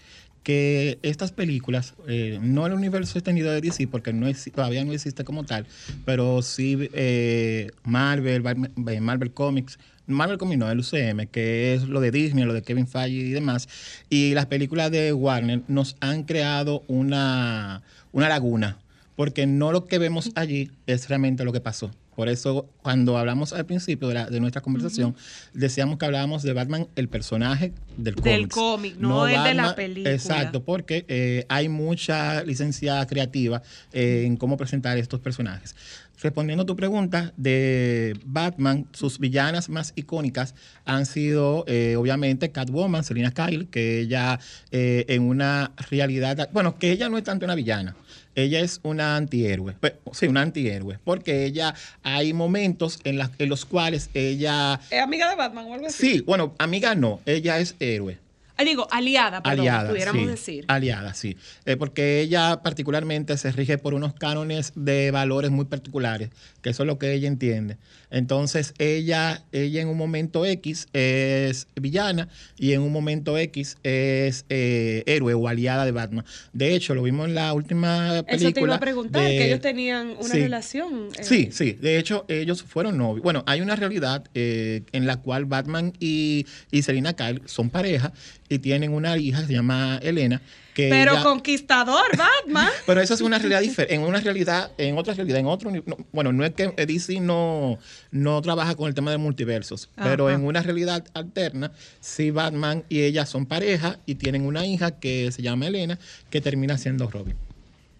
[0.43, 4.91] que estas películas, eh, no el universo extendido de DC, porque no exi- todavía no
[4.93, 5.65] existe como tal,
[6.05, 8.43] pero sí eh, Marvel,
[8.89, 9.77] eh, Marvel Comics,
[10.07, 13.29] Marvel Comics no, el UCM, que es lo de Disney, lo de Kevin Feige y
[13.31, 13.69] demás,
[14.09, 18.77] y las películas de Warner nos han creado una, una laguna
[19.15, 21.91] porque no lo que vemos allí es realmente lo que pasó.
[22.15, 25.15] Por eso, cuando hablamos al principio de, la- de nuestra conversación,
[25.53, 28.31] decíamos que hablábamos de Batman, el personaje del cómic.
[28.31, 30.11] Del cómic, no el de la Batman- película.
[30.13, 33.61] Exacto, porque eh, hay mucha licencia creativa
[33.93, 35.73] eh, en cómo presentar estos personajes.
[36.21, 40.53] Respondiendo a tu pregunta, de Batman, sus villanas más icónicas
[40.85, 44.39] han sido, eh, obviamente, Catwoman, Selina Kyle, que ella
[44.69, 47.95] en una realidad, bueno, que ella no es tanto una villana,
[48.35, 51.73] ella es una antihéroe, Pues, sí, una antihéroe, porque ella,
[52.03, 56.13] hay momentos en, las- en los cuales ella, ¿Es amiga de Batman o algo así?
[56.17, 58.17] sí, bueno, amiga no, ella es héroe.
[58.57, 60.65] Ah, digo, aliada, perdón, Aliada, pudiéramos sí, decir.
[60.67, 61.35] Aliada, sí.
[61.65, 66.29] Eh, porque ella particularmente se rige por unos cánones de valores muy particulares,
[66.61, 67.77] que eso es lo que ella entiende.
[68.11, 74.45] Entonces, ella, ella en un momento X es villana y en un momento X es
[74.49, 76.25] eh, héroe o aliada de Batman.
[76.53, 78.35] De hecho, lo vimos en la última película.
[78.35, 80.39] Eso te iba a preguntar, de- que ellos tenían una Sí.
[80.39, 81.07] relación.
[81.17, 81.71] eh, Sí, sí.
[81.73, 83.23] De hecho, ellos fueron novios.
[83.23, 88.11] Bueno, hay una realidad eh, en la cual Batman y, y Selina Kyle son pareja
[88.49, 90.41] y tienen una hija, se llama Elena.
[90.73, 92.69] Que Pero conquistador, Batman.
[92.85, 93.93] pero eso es una realidad diferente.
[93.95, 95.69] En una realidad, en otra realidad, en otro.
[95.71, 97.77] no, bueno, no es que DC no,
[98.11, 103.01] no trabaja con el tema de multiversos, pero en una realidad alterna, sí, Batman y
[103.01, 105.99] ella son pareja y tienen una hija que se llama Elena,
[106.29, 107.35] que termina siendo Robin.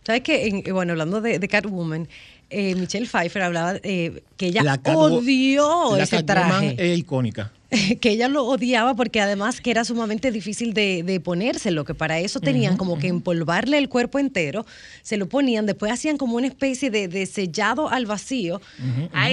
[0.06, 0.48] ¿Sabes qué?
[0.48, 2.08] En- bueno, hablando de, de Catwoman,
[2.50, 6.94] eh, Michelle Pfeiffer hablaba eh, que ella La odió la ese Catwoman traje.
[6.94, 7.52] es icónica.
[8.02, 12.20] que ella lo odiaba porque además que era sumamente difícil de, de ponérselo, que para
[12.20, 14.66] eso tenían como que empolvarle el cuerpo entero,
[15.02, 18.62] se lo ponían, después hacían como una especie de, de sellado al vacío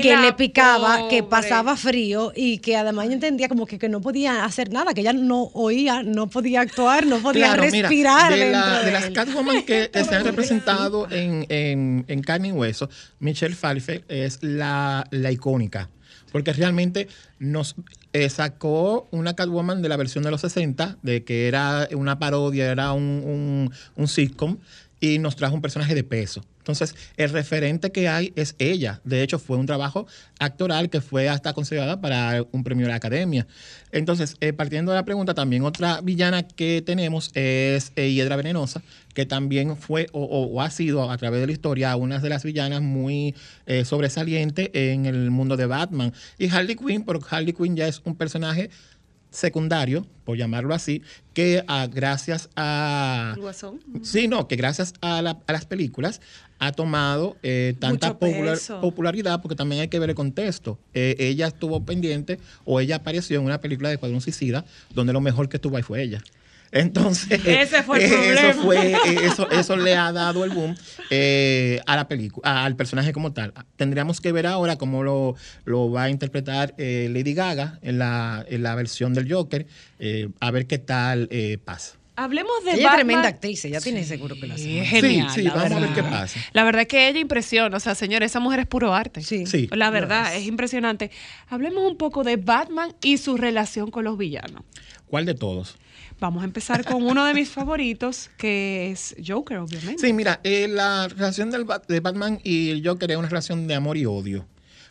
[0.03, 4.01] que le picaba, que pasaba frío y que además ella entendía como que, que no
[4.01, 8.33] podía hacer nada, que ella no oía, no podía actuar, no podía Claro, mira, respirar
[8.33, 9.11] de, dentro la- de de las.
[9.11, 14.39] Catwoman que, que se han representado en, en, en carne y hueso, Michelle Pfeiffer es
[14.43, 15.91] la, la icónica.
[16.31, 17.09] Porque realmente
[17.39, 17.75] nos
[18.13, 22.71] eh, sacó una Catwoman de la versión de los 60, de que era una parodia,
[22.71, 24.59] era un, un, un sitcom,
[25.01, 26.45] y nos trajo un personaje de peso.
[26.59, 29.01] Entonces, el referente que hay es ella.
[29.05, 30.07] De hecho, fue un trabajo
[30.39, 33.47] actoral que fue hasta considerada para un premio de la Academia.
[33.91, 38.83] Entonces, eh, partiendo de la pregunta, también otra villana que tenemos es eh, Hiedra Venenosa,
[39.15, 42.83] que también fue o, ha sido a través de la historia una de las villanas
[42.83, 43.35] muy
[43.67, 46.13] eh, sobresaliente en el mundo de Batman.
[46.37, 48.69] Y Harley Quinn, porque Harley Quinn ya es un personaje
[49.31, 51.03] secundario, por llamarlo así,
[51.35, 53.35] que ah, gracias a...
[53.39, 53.81] Guasón.
[54.03, 56.21] Sí, no, que gracias a, la- a las películas
[56.59, 60.79] ha tomado eh, tanta popular- popularidad, porque también hay que ver el contexto.
[60.95, 64.65] Eh, ella estuvo pendiente o ella apareció en una película de Escuadrón Suicida,
[64.95, 66.23] donde lo mejor que estuvo ahí fue ella.
[66.73, 68.51] Entonces, Ese fue el eh, problema.
[68.51, 70.75] Eso, fue, eh, eso, eso le ha dado el boom
[71.11, 73.53] eh, a la película, al personaje como tal.
[73.77, 78.45] Tendríamos que ver ahora cómo lo, lo va a interpretar eh, Lady Gaga en la,
[78.49, 79.67] en la versión del Joker,
[79.99, 81.95] eh, a ver qué tal eh, pasa.
[82.17, 82.97] Hablemos de Ella es Batman.
[82.97, 84.81] tremenda actriz, ella tiene seguro que lo hace.
[84.81, 85.31] Es genial.
[85.33, 85.95] sí, la vamos a ver verdad.
[85.95, 86.41] qué pasa.
[86.53, 87.77] La verdad es que ella impresiona.
[87.77, 89.23] O sea, señores, esa mujer es puro arte.
[89.23, 89.47] Sí.
[89.47, 89.69] Sí.
[89.71, 90.43] La verdad, es.
[90.43, 91.13] es impresionante.
[91.49, 94.65] Hablemos un poco de Batman y su relación con los villanos.
[95.07, 95.77] ¿Cuál de todos?
[96.21, 100.05] Vamos a empezar con uno de mis favoritos, que es Joker, obviamente.
[100.05, 103.67] Sí, mira, eh, la relación del Bat- de Batman y el Joker es una relación
[103.69, 104.47] de amor y odio.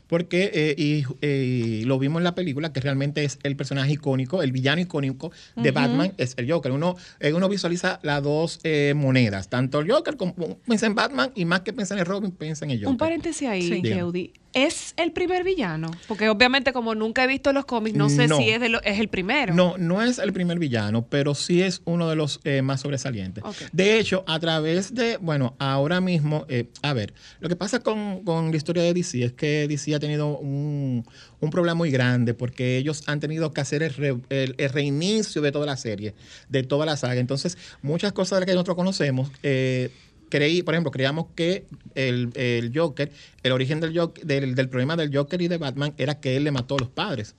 [0.07, 4.41] Porque, eh, y, eh, lo vimos en la película, que realmente es el personaje icónico,
[4.41, 5.71] el villano icónico de.
[5.71, 6.71] Batman es el Joker.
[6.71, 10.33] Uno, eh, uno visualiza las dos eh, monedas, tanto el Joker como
[10.65, 12.89] piensa en Batman y más que piensa en el Robin, piensa en el Joker.
[12.91, 13.81] Un paréntesis ahí, Sí.
[13.81, 14.31] Keudi.
[14.57, 15.91] ¿Es el primer villano?
[16.07, 18.37] Porque obviamente como nunca he visto los cómics, no sé No.
[18.37, 19.53] si es, de lo- es el primero.
[19.53, 23.43] No, no es el primer villano, pero sí es uno de los eh, más sobresalientes.
[23.71, 28.23] De hecho, a través de, bueno, ahora mismo, eh, a ver, lo que pasa con,
[28.23, 31.05] con la historia de DC es que DC ha tenido un,
[31.39, 35.41] un problema muy grande porque ellos han tenido que hacer el, re- el- el reinicio
[35.43, 36.15] de toda la serie,
[36.49, 37.19] de toda la saga.
[37.19, 39.91] Entonces, muchas cosas de las que nosotros conocemos, eh,
[40.29, 41.65] creí, por ejemplo, creíamos que
[41.95, 43.11] el, el Joker,
[43.43, 46.43] el origen del, Joker- del, del problema del Joker y de Batman era que él
[46.43, 47.35] le mató a los padres.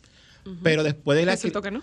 [0.63, 1.33] Pero después de la...
[1.33, 1.83] Resultó que no.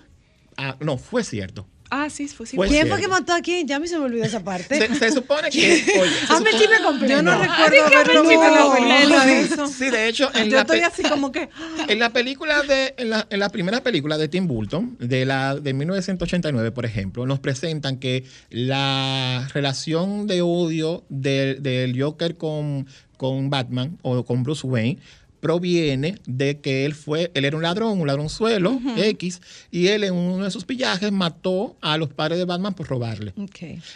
[0.58, 1.68] Ah, no, fue cierto.
[1.92, 2.58] Ah, sí, fue sí.
[2.68, 3.68] ¿Quién fue que mató a quién?
[3.68, 4.76] Ya a mí se me olvidó esa parte.
[4.88, 5.60] Se, se supone que.
[6.02, 7.14] Oye, se Hazme el supone- chisme completo.
[7.14, 8.78] Yo no Ah, recuerdo el haberlo visto
[9.24, 9.68] en eso.
[9.68, 11.48] Sí, de hecho, en Yo la, estoy así como que.
[11.88, 12.96] en la película de.
[12.98, 17.26] En la, en la primera película de Tim Burton, de la de 1989, por ejemplo,
[17.28, 24.44] nos presentan que la relación de odio del, del Joker con, con Batman o con
[24.44, 24.98] Bruce Wayne
[25.46, 28.90] proviene de que él fue, él era un ladrón, un ladronzuelo Ujú.
[28.98, 32.88] X, y él en uno de sus pillajes mató a los padres de Batman por
[32.88, 33.32] robarle.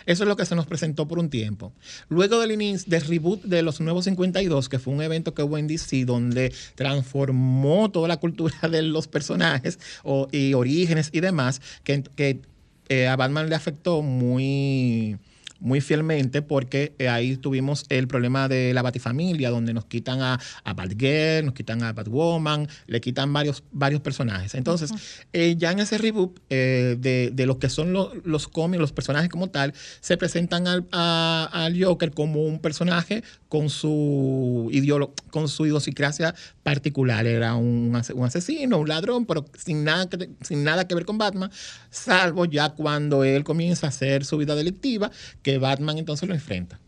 [0.05, 1.73] Eso es lo que se nos presentó por un tiempo.
[2.07, 5.57] Luego del inicio, del reboot de los Nuevos 52, que fue un evento que hubo
[5.57, 11.61] en DC donde transformó toda la cultura de los personajes o- y orígenes y demás,
[11.83, 12.41] que, que,
[12.89, 15.17] eh, a Batman le afectó muy
[15.59, 20.39] muy fielmente porque eh, ahí tuvimos el problema de la Batifamilia, donde nos quitan a,
[20.63, 24.55] a Batgirl, nos quitan a Batwoman, le quitan varios, varios personajes.
[24.55, 24.91] Entonces,
[25.33, 28.91] eh, ya en ese reboot eh, de, de lo que son lo- los cómics, los
[28.93, 35.11] personajes como tal, se presentan al, a- al Joker como un personaje con su, ideolo-
[35.31, 37.25] con su idiosincrasia particular.
[37.27, 41.17] Era un, un asesino, un ladrón, pero sin nada, que, sin nada que ver con
[41.17, 41.51] Batman,
[41.89, 46.79] salvo ya cuando él comienza a hacer su vida delictiva, que Batman entonces lo enfrenta.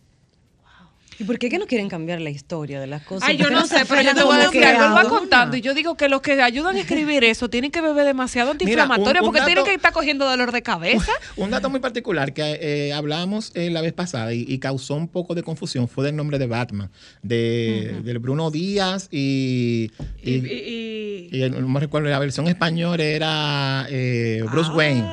[1.20, 3.30] ¿Y por qué que no quieren cambiar la historia de las cosas?
[3.30, 4.86] Ay, yo ¿Por qué no sé, pero yo te voy a decir algo.
[4.98, 7.80] Él va contando y yo digo que los que ayudan a escribir eso tienen que
[7.80, 11.12] beber demasiado antiinflamatorio un porque tienen que estar cogiendo dolor de cabeza.
[11.38, 15.08] Un dato muy particular que eh, hablamos eh, la vez pasada y, y causó un
[15.08, 16.90] poco de confusión fue del nombre de Batman,
[17.22, 19.92] de, del Bruno Díaz y,
[20.24, 25.06] y, y el- no me recuerdo, la versión española era eh, Bruce Wayne.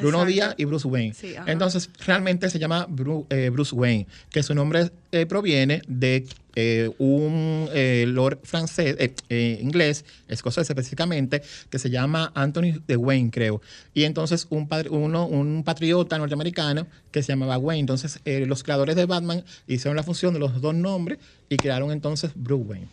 [0.00, 0.24] Bruno.
[0.24, 1.14] Díaz y Bruce Wayne.
[1.14, 1.34] Sí.
[1.46, 6.26] Entonces, realmente se llama Bru- eh, Bruce Wayne, que su nombre eh, proviene de
[6.56, 8.96] eh, un eh, lord francés,
[9.28, 13.60] inglés, escocés específicamente, que se llama Anthony de Wayne, creo.
[13.94, 17.80] Y entonces un, padre- uno, un patriota norteamericano que se llamaba Wayne.
[17.80, 21.90] Entonces, eh, los creadores de Batman hicieron la función de los dos nombres y crearon
[21.92, 22.88] entonces Bruce Wayne.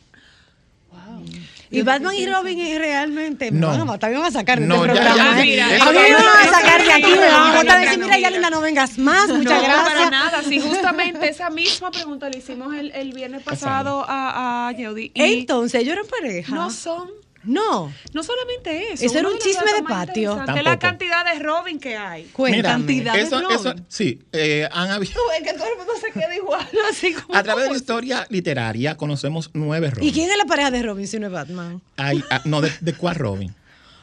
[1.70, 3.68] Y Batman y Robin es realmente me No.
[3.68, 5.18] van a matar, me van a sacar de No, este ya, programa.
[5.36, 5.46] ya, ¿eh?
[5.46, 7.58] mira, a eso mí me no- van a sacar de no- aquí, me van a
[7.58, 9.84] botar a decir, mira, Yalinda, no vengas más, muchas no, gracias.
[9.94, 10.44] para nada.
[10.48, 15.12] Sí, justamente esa misma pregunta le hicimos el, el viernes pasado a, a Yeudi.
[15.14, 16.56] y Entonces, ¿ellos eran pareja?
[16.56, 17.10] No son.
[17.48, 17.92] No.
[18.14, 19.06] No solamente eso.
[19.06, 20.40] Eso era un de chisme de patio.
[20.56, 22.30] es la cantidad de Robin que hay.
[22.38, 23.56] Mira, cantidad de eso, Robin.
[23.58, 25.14] eso, sí, eh, han habido.
[25.38, 27.36] Es que todo el mundo se queda igual, así como.
[27.36, 30.08] A través de la historia literaria conocemos nueve Robin.
[30.10, 31.82] ¿Y quién es la pareja de Robin si no es Batman?
[31.98, 33.56] Hay- ah, no, de, de cuál Robin?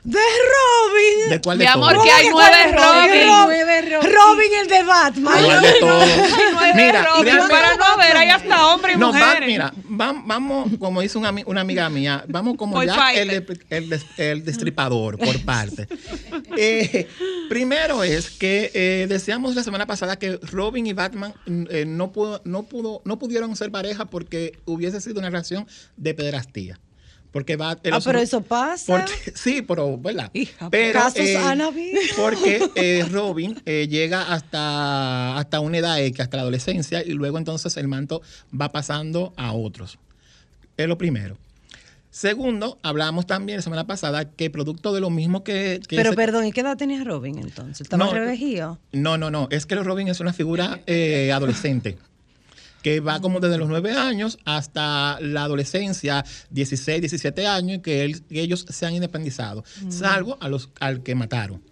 [0.05, 1.31] ¡De Robin!
[1.31, 2.05] ¿De cuál Mi de amor, todos?
[2.05, 3.27] que hay ¿Cómo nueve Robin.
[3.27, 4.13] Robin.
[4.15, 5.43] Robin, el de Batman.
[5.45, 6.09] ¿Cuál de todos?
[6.53, 9.47] Nueve Mira, Robin, para no ver, hay hasta hombres y No, va- mujeres.
[9.49, 14.45] mira, vam- vamos, como dice una, ami- una amiga mía, vamos como Boy ya el,
[14.45, 15.89] destripador por parte.
[16.57, 17.09] Eh,
[17.49, 22.13] primero es que eh, decíamos la semana pasada que Robin y Batman mm, eh, no,
[22.13, 26.79] pudo, no, pudo, no pudieron ser pareja porque hubiese sido una relación de pederastía.
[27.35, 28.87] Porque Bat- Ah, pero eso pasa.
[28.87, 30.31] porque- sí, pero, ¿verdad?
[30.71, 31.99] pero, casos eh, Annabelle.
[32.17, 37.37] Porque eh, Robin eh, llega hasta, hasta una edad X, hasta la adolescencia, y luego
[37.37, 38.23] entonces el manto
[38.59, 39.99] va pasando a otros.
[40.77, 41.37] Es lo primero.
[42.11, 45.81] Segundo, hablábamos también la semana pasada que producto de lo mismo que...
[45.89, 47.81] que Pero perdón, ¿y qué edad tenía Robin entonces?
[47.81, 48.79] ¿Estaba No, revejío?
[48.93, 49.49] No, no, no.
[49.51, 51.99] Es que Robin es una figura eh, adolescente.
[52.85, 58.23] Que va como desde los 9 años hasta la adolescencia, 16, 17 años, que, él-
[58.27, 59.91] que ellos se han independizado, Mm.
[59.91, 61.63] salvo a los, al que mataron.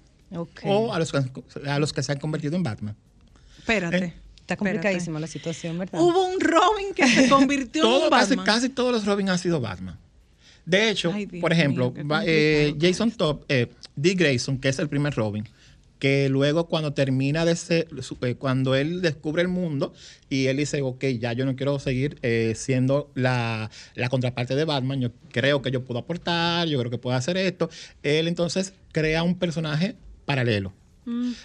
[0.64, 1.20] o a los, que-
[1.68, 2.96] a los que se han convertido en Batman.
[3.58, 3.96] Espérate.
[4.06, 6.00] Eh, Está complicadísima la situación, ¿verdad?
[6.00, 8.46] Hubo un Robin que se convirtió Todo, en casi, Batman.
[8.46, 9.98] casi todos los Robin han sido Batman.
[10.64, 14.70] De hecho, Ay, por ejemplo, mío, qué va- eh, Jason Top, eh, Dick Grayson, que
[14.70, 15.46] es el primer Robin,
[16.02, 17.86] que luego cuando termina de ser,
[18.22, 19.92] eh, cuando él descubre el mundo
[20.28, 24.64] y él dice, ok, ya yo no quiero seguir eh, siendo la, la contraparte de
[24.64, 27.70] Batman, yo creo que yo puedo aportar, yo creo que puedo hacer esto,
[28.02, 29.94] él entonces crea un personaje
[30.24, 30.72] paralelo.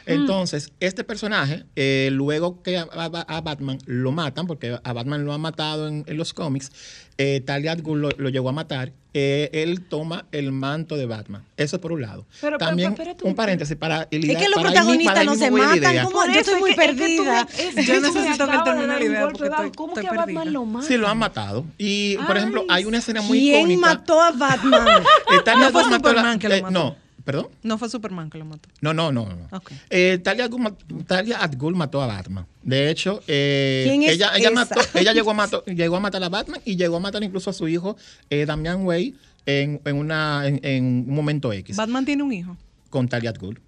[0.05, 3.05] Entonces, este personaje, eh, luego que a, a-
[3.37, 6.71] a Batman lo matan, porque a Batman lo han matado en, en los cómics,
[7.17, 11.07] eh, Talia al Ghul lo, lo llegó a matar, eh, él toma el manto de
[11.07, 11.43] Batman.
[11.57, 12.27] Eso por un lado.
[12.39, 14.03] Pero, pero, También, pero, espérate un paréntesis para...
[14.11, 15.77] Es que los protagonistas no se matan.
[15.77, 16.03] idea.
[16.03, 16.23] ¿Cómo?
[16.25, 17.47] Yo estoy muy perdida.
[17.83, 20.65] Yo necesito que él termine la idea porque estoy, ¿Cómo estoy que a Batman lo
[20.65, 20.87] matan?
[20.87, 21.65] Sí, lo han matado.
[21.79, 23.81] Y, por ejemplo, hay una escena muy ¿Quién icónica.
[23.81, 25.03] mató a Batman?
[25.43, 26.71] Talia No fue Superman que lo eh, mató.
[26.73, 26.95] No,
[27.27, 27.47] ¿perdón?
[27.61, 28.69] No fue Superman que lo mató.
[28.79, 29.25] No, no, no.
[29.25, 29.47] no.
[29.57, 29.71] Ok.
[29.89, 30.75] Eh, Talia, al Ghul ma-
[31.05, 32.45] Talia al Ghul mató a Batman.
[32.63, 34.55] De hecho, eh, ¿Quién es ella, ella, esa?
[34.55, 37.49] mató, ella llegó, a matar, llegó a matar a Batman y llegó a matar incluso
[37.49, 37.97] a su hijo,
[38.29, 39.13] eh, Damian Wayne,
[39.45, 42.55] en, en una, en, en un momento X, Batman tiene un hijo.
[42.89, 43.59] con Talia al Ghul.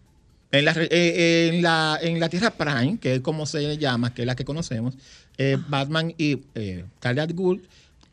[0.51, 4.22] En la, eh, en, la, en la Tierra Prime, que es como se llama, que
[4.24, 4.95] es la que conocemos,
[5.38, 7.62] eh, Batman y eh, Talia al Ghul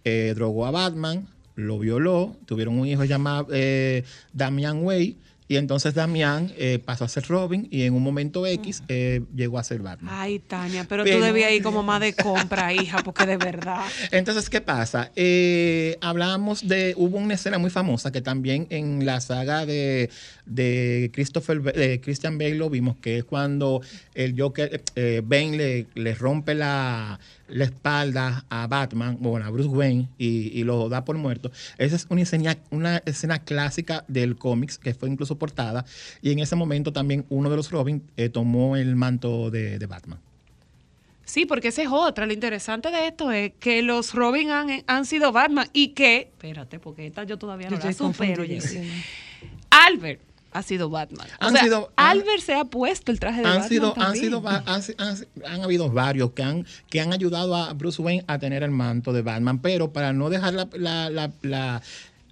[0.04, 5.16] eh, drogó a Batman, lo violó, tuvieron un hijo llamado eh, Damian Wayne,
[5.48, 9.58] y entonces Damian eh, pasó a ser Robin y en un momento X eh, llegó
[9.58, 10.12] a ser Batman.
[10.16, 13.82] Ay, Tania, pero Pero- tú debías ir como más de compra, hija, porque de verdad.
[14.10, 15.12] Entonces, ¿qué pasa?
[15.14, 20.10] Eh, hablábamos de, hubo una escena muy famosa que también en la saga de,
[20.46, 23.82] de Christopher, de Christian Bale lo vimos, que es cuando
[24.14, 27.18] el Joker, eh, Bane le, le rompe la,
[27.48, 31.50] la espalda a Batman, bueno, a Bruce Wayne, y, y lo da por muerto.
[31.78, 35.84] Esa es una escena, una escena clásica del cómics, que fue incluso portada,
[36.22, 39.86] y en ese momento también uno de los Robin eh, tomó el manto de, de
[39.86, 40.20] Batman.
[41.24, 42.24] Sí, porque esa es otra.
[42.24, 46.18] Lo interesante de esto es que los Robin han, han sido Batman y que.
[46.18, 48.44] Espérate, porque esta yo todavía no Yo la supero.
[49.70, 50.20] Albert
[50.56, 51.26] ha sido Batman.
[51.40, 53.68] O Han sea, sido- han- Albert se ha puesto el traje de han Batman.
[53.68, 54.42] sido, han sido,
[55.62, 59.22] habido varios que han, que han ayudado a Bruce Wayne a tener el manto de
[59.22, 61.82] Batman, pero para no dejar la, la, la, la-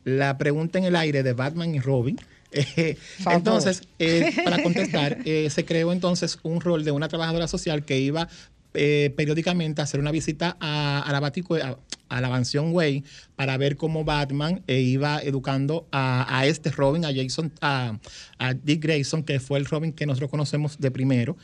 [0.04, 2.18] la pregunta en el aire de Batman y Robin,
[2.52, 2.96] eh,
[3.30, 7.98] entonces, eh, para contestar, eh, se creó entonces un rol de una trabajadora social que
[7.98, 8.28] iba
[8.74, 13.04] eh, periódicamente hacer una visita a, a la Baticue- a, a la mansión Wayne
[13.36, 17.98] para ver cómo Batman eh, iba educando a, a este Robin, a Jason, a,
[18.38, 21.36] a Dick Grayson, que fue el Robin que nosotros conocemos de primero,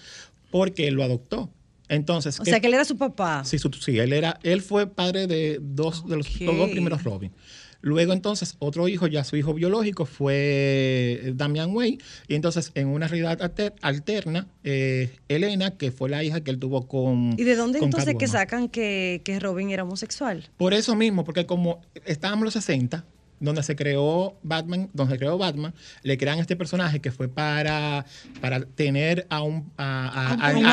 [0.51, 1.51] porque él lo adoptó.
[1.89, 3.43] Entonces, O ¿qué- sea, que él era su papá.
[3.45, 7.03] Sí, su- sí, él era, él fue padre de dos de los, los dos primeros
[7.03, 7.33] Robin.
[7.83, 10.05] Luego entonces otro hijo, ya su hijo biológico
[10.55, 16.23] fue Damian Wayne y entonces en una realidad alter- alterna eh, Elena, que fue la
[16.23, 19.85] hija que él tuvo con ¿Y de dónde entonces que sacan que, que Robin era
[19.85, 20.49] homosexual?
[20.57, 23.05] Por eso mismo, porque como estábamos en los 60,
[23.39, 25.73] donde se creó Batman, donde se creó Batman,
[26.03, 28.05] le crean este personaje que fue para,
[28.43, 30.67] para tener a un, a, a- a- Un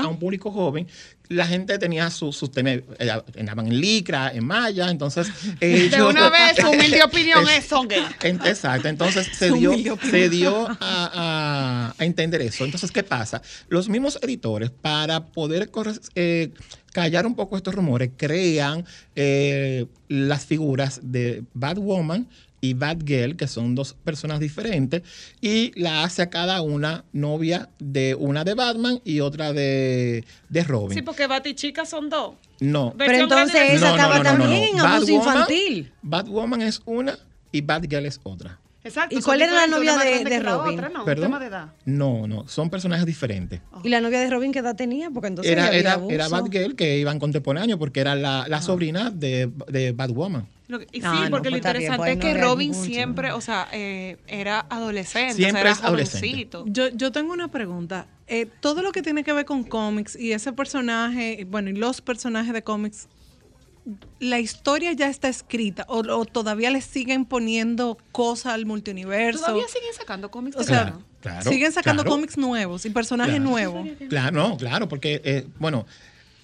[0.00, 0.86] a un público joven.
[1.30, 3.08] La gente tenía sus tener, eh,
[3.38, 5.28] andaban en licra, en malla, entonces
[5.60, 8.02] De una vez, su humilde opinión Es- es songue.
[8.22, 12.64] en- Exacto, entonces se Su dio, se dio a, a- a entender eso.
[12.64, 13.40] Entonces, ¿qué pasa?
[13.68, 15.70] Los mismos editores, para poder
[16.16, 16.50] eh,
[16.92, 22.28] callar un poco estos rumores, crean eh, las figuras de Batwoman
[22.62, 25.02] y Batgirl, que son dos personas diferentes,
[25.40, 30.64] y la hace a cada una novia de una de Batman y otra de, de
[30.64, 30.96] Robin.
[30.96, 32.34] Sí, porque Bat y Chica son dos.
[32.60, 32.94] No.
[32.98, 35.92] Pero entonces esa estaba también en abuso infantil.
[36.02, 37.18] Batwoman es una
[37.50, 38.58] y Batgirl es otra.
[38.82, 39.18] Exacto.
[39.18, 40.74] ¿Y cuál era la novia de- de Robin?
[40.78, 41.24] otra, no, ¿Perdón?
[41.26, 41.72] tema de edad.
[41.84, 43.60] No, no, son personajes diferentes.
[43.84, 45.10] ¿Y la novia de Robin qué edad tenía?
[45.10, 46.14] Porque entonces Era, había era, abuso.
[46.14, 50.46] era Batgirl que iban contemporáneos porque era la, la sobrina de, de Batwoman.
[50.70, 52.70] Lo que- y No, sí, no, porque lo pues bien, interesante pues es que Robin
[52.70, 52.84] mucho.
[52.84, 56.26] siempre, o sea, eh, era adolescente, Siempre o sea, es era adolescente.
[56.28, 56.64] jovencito.
[56.68, 58.06] Yo, yo tengo una pregunta.
[58.28, 62.00] Eh, todo lo que tiene que ver con cómics y ese personaje, bueno, y los
[62.00, 63.08] personajes de cómics,
[64.20, 69.40] ¿la historia ya está escrita o, o todavía le siguen poniendo cosas al multiuniverso?
[69.40, 70.94] Todavía siguen sacando cómics O sea?
[71.20, 72.16] Claro, siguen sacando claro.
[72.16, 73.50] cómics nuevos y personajes Claro.
[73.50, 73.88] nuevos.
[74.08, 75.86] Claro, no, claro, porque, eh, bueno,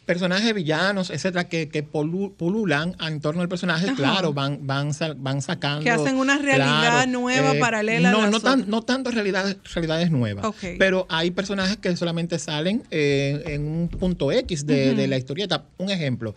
[0.06, 3.96] personajes villanos, etcétera, que, que polu- pululan en torno al personaje, Ajá.
[3.96, 5.82] claro, van, van, van sacando.
[5.82, 10.10] Que hacen una realidad nueva, paralela a No, las no, tan, no tanto realidades, realidades
[10.10, 10.46] nuevas.
[10.78, 15.64] Pero hay personajes que solamente salen eh, en un punto X de, de la historieta.
[15.76, 16.34] Un ejemplo.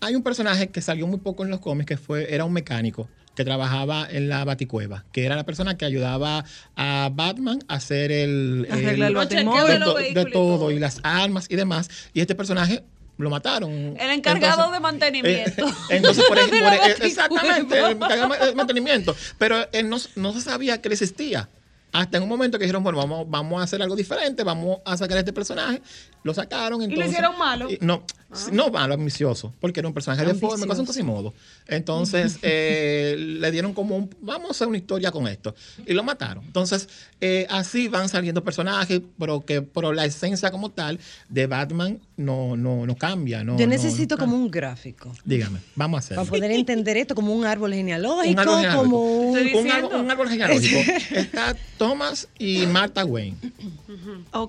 [0.00, 3.08] Hay un personaje que salió muy poco en los cómics que fue, era un mecánico
[3.34, 6.44] que trabajaba en la Baticueva, que era la persona que ayudaba
[6.76, 10.14] a Batman a hacer el, Arreglar el de, batimóvil.
[10.14, 11.88] de to- todo y las armas y demás.
[12.12, 12.82] Y este personaje
[13.18, 13.70] lo mataron.
[13.98, 15.66] El encargado Entonces, de mantenimiento.
[15.68, 19.14] eh, entonces, por ejemplo, eh, exactamente, el encargado de mantenimiento.
[19.38, 21.48] Pero él no, no se sabía que él existía.
[21.92, 24.96] Hasta en un momento que dijeron, bueno, vamos, vamos a hacer algo diferente, vamos a
[24.96, 25.80] sacar a este personaje.
[26.24, 26.80] Lo sacaron.
[26.82, 27.70] ¿Y lo Entonces, hicieron malo?
[27.70, 28.02] y- No,
[28.50, 31.34] no malo, ambicioso, porque era un personaje deforme, cosas cosas modo.
[31.68, 35.54] Entonces, eh, le dieron como un, vamos a hacer una historia con esto.
[35.86, 36.42] Y lo mataron.
[36.44, 36.88] Entonces,
[37.20, 40.98] eh, así van saliendo personajes, pero que pero la esencia como tal
[41.28, 43.44] de Batman no, no, no cambia.
[43.44, 45.12] No, Yo necesito no- como un gráfico.
[45.26, 46.22] Dígame, vamos a hacerlo.
[46.24, 48.82] Para poder entender esto como un árbol genealógico, Un árbol genealógico.
[48.82, 49.38] como un...
[49.56, 50.78] Un árbol, un árbol genealógico.
[51.10, 53.36] Está Thomas y Martha Wayne.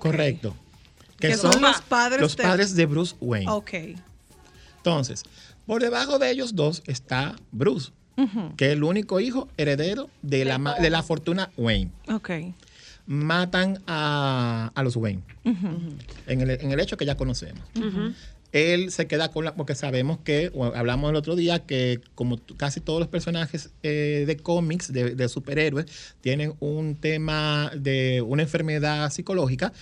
[0.00, 0.56] Correcto.
[1.18, 3.50] Que, Que son, son los padres los de- padres de Bruce Wayne.
[3.50, 3.70] Ok.
[4.78, 5.22] Entonces,
[5.66, 7.90] por debajo de ellos dos está Bruce,
[8.56, 11.90] que es el único hijo heredero de la, de la fortuna Wayne.
[12.12, 12.30] Ok.
[13.06, 17.62] Matan a, a los Wayne en el, en el hecho que ya conocemos.
[18.52, 22.38] Él se queda con la, porque sabemos que, o hablamos el otro día, que como
[22.56, 25.86] casi todos los personajes eh, de cómics, de, de superhéroes,
[26.22, 29.72] tienen un tema de una enfermedad psicológica,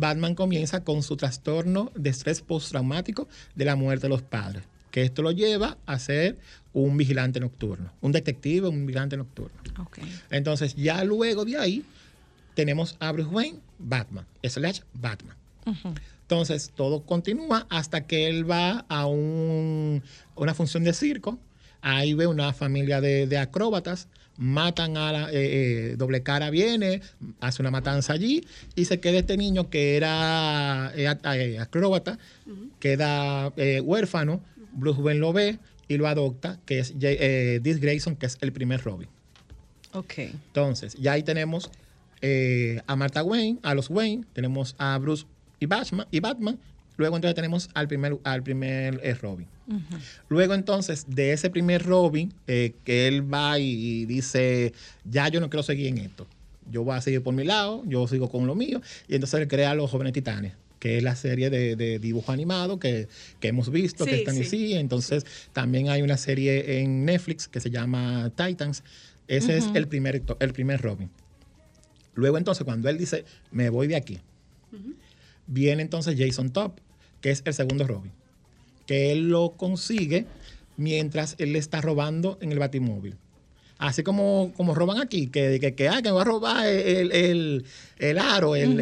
[0.00, 5.02] Batman comienza con su trastorno de estrés postraumático de la muerte de los padres, que
[5.02, 6.38] esto lo lleva a ser
[6.72, 9.52] un vigilante nocturno, un detective, un vigilante nocturno.
[10.30, 11.84] Entonces, ya luego de ahí,
[12.54, 15.36] tenemos a Bruce Wayne, Batman, slash Batman.
[16.22, 20.02] Entonces, todo continúa hasta que él va a un-
[20.36, 21.38] una función de circo.
[21.82, 24.06] Ahí ve una familia de, de acróbatas,
[24.40, 25.34] matan a la, eh,
[25.92, 27.02] eh, doble cara viene,
[27.40, 28.42] hace una matanza allí
[28.74, 32.18] y se queda este niño que era eh, acróbata,
[32.80, 33.52] queda
[33.84, 34.42] huérfano,
[34.72, 35.58] Bruce Wayne lo ve
[35.88, 39.08] y lo adopta, que es Dick Grayson, que es el primer Robin.
[39.92, 40.18] Ok.
[40.18, 41.70] Entonces, ya ahí tenemos
[42.86, 45.26] a Martha Wayne, a los Wayne, tenemos a Bruce
[45.58, 46.58] y Batman, y Batman.
[47.00, 49.46] Luego entonces tenemos al primer, al primer eh, Robin.
[50.28, 54.74] Luego entonces, de ese primer Robin, eh, que él va y, dice,
[55.06, 56.26] ya yo no quiero seguir en esto.
[56.70, 58.82] Yo voy a seguir por mi lado, yo sigo con lo mío.
[59.08, 62.78] Y entonces él crea Los Jóvenes Titanes, que es la serie de, de dibujo animado
[62.78, 63.08] que,
[63.40, 64.42] que hemos visto, que están sí.
[64.42, 64.74] así.
[64.74, 65.24] Entonces
[65.54, 68.82] también hay una serie en Netflix que se llama Titans.
[69.26, 71.08] Ese es el primer, el primer Robin.
[72.12, 74.18] Luego entonces, cuando él dice, me voy de aquí,
[75.46, 76.78] viene entonces Jason Top,
[77.20, 78.12] que es el segundo Robin,
[78.86, 80.26] que él lo consigue
[80.76, 83.16] mientras él le está robando en el batimóvil.
[83.78, 87.64] Así como, como roban aquí, que, que, que, ah, que va a robar el, el,
[87.98, 88.76] el aro, el,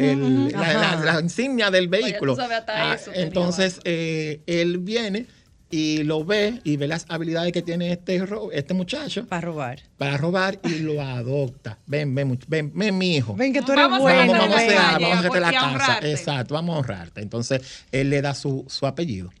[0.51, 1.05] la, la- Ajá.
[1.13, 2.35] la insignia del vehículo.
[2.35, 5.25] sabes, hasta Ah, eso entonces, eh, él viene
[5.69, 8.23] y lo ve y ve las habilidades que tiene este,
[8.53, 9.25] este muchacho.
[9.27, 9.79] Para robar.
[9.97, 11.77] Para robar y lo adopta.
[11.85, 13.35] Ven, ven, ven, ven, mi hijo.
[13.35, 14.33] Ven que tú eres Vamos a bueno.
[14.33, 15.99] Vamos, vamos a vamos a hacerte la casa.
[16.03, 17.21] Exacto, vamos a honrarte.
[17.21, 19.31] Entonces, él le da su, su apellido.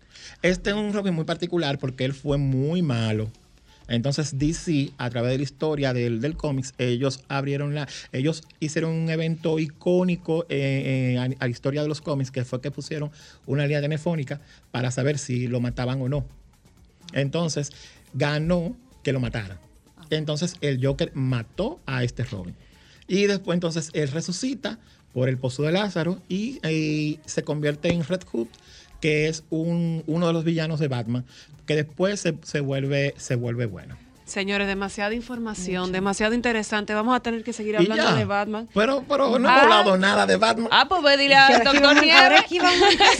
[0.41, 3.31] Este es un Robin muy particular porque él fue muy malo.
[3.89, 7.87] Entonces, DC, a través de la historia del, del cómics, ellos abrieron la.
[8.11, 12.61] Ellos hicieron un evento icónico eh, eh, a, la historia de los cómics, que fue
[12.61, 13.11] que pusieron
[13.47, 14.39] una línea telefónica
[14.71, 16.25] para saber si lo mataban o no.
[17.13, 17.71] Entonces,
[18.13, 19.57] ganó que lo mataran.
[20.11, 22.55] Entonces, el Joker mató a este Robin.
[23.07, 24.79] Y después, entonces, él resucita
[25.13, 28.47] por el pozo de Lázaro y eh, se convierte en Red Hood,
[29.01, 31.25] que es un- uno de los villanos de Batman,
[31.65, 33.95] que después se, se vuelve, se vuelve bueno.
[34.25, 36.93] Señores, demasiada información, demasiado interesante.
[36.93, 38.69] Vamos a tener que seguir hablando de Batman.
[38.75, 39.51] Pero, pero no Ah.
[39.53, 40.67] hemos hablado nada de Batman.
[40.71, 42.29] Ah, pues ve, dile al doctor Nieves.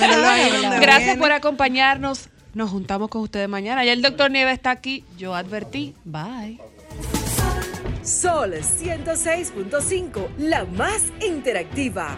[0.01, 0.79] a a.
[0.79, 2.29] Gracias por acompañarnos.
[2.53, 3.83] Nos juntamos con ustedes mañana.
[3.85, 5.03] Ya el doctor Nieves está aquí.
[5.17, 5.95] Yo advertí.
[6.05, 6.59] Bye.
[8.03, 12.17] Sol 106.5, la más interactiva.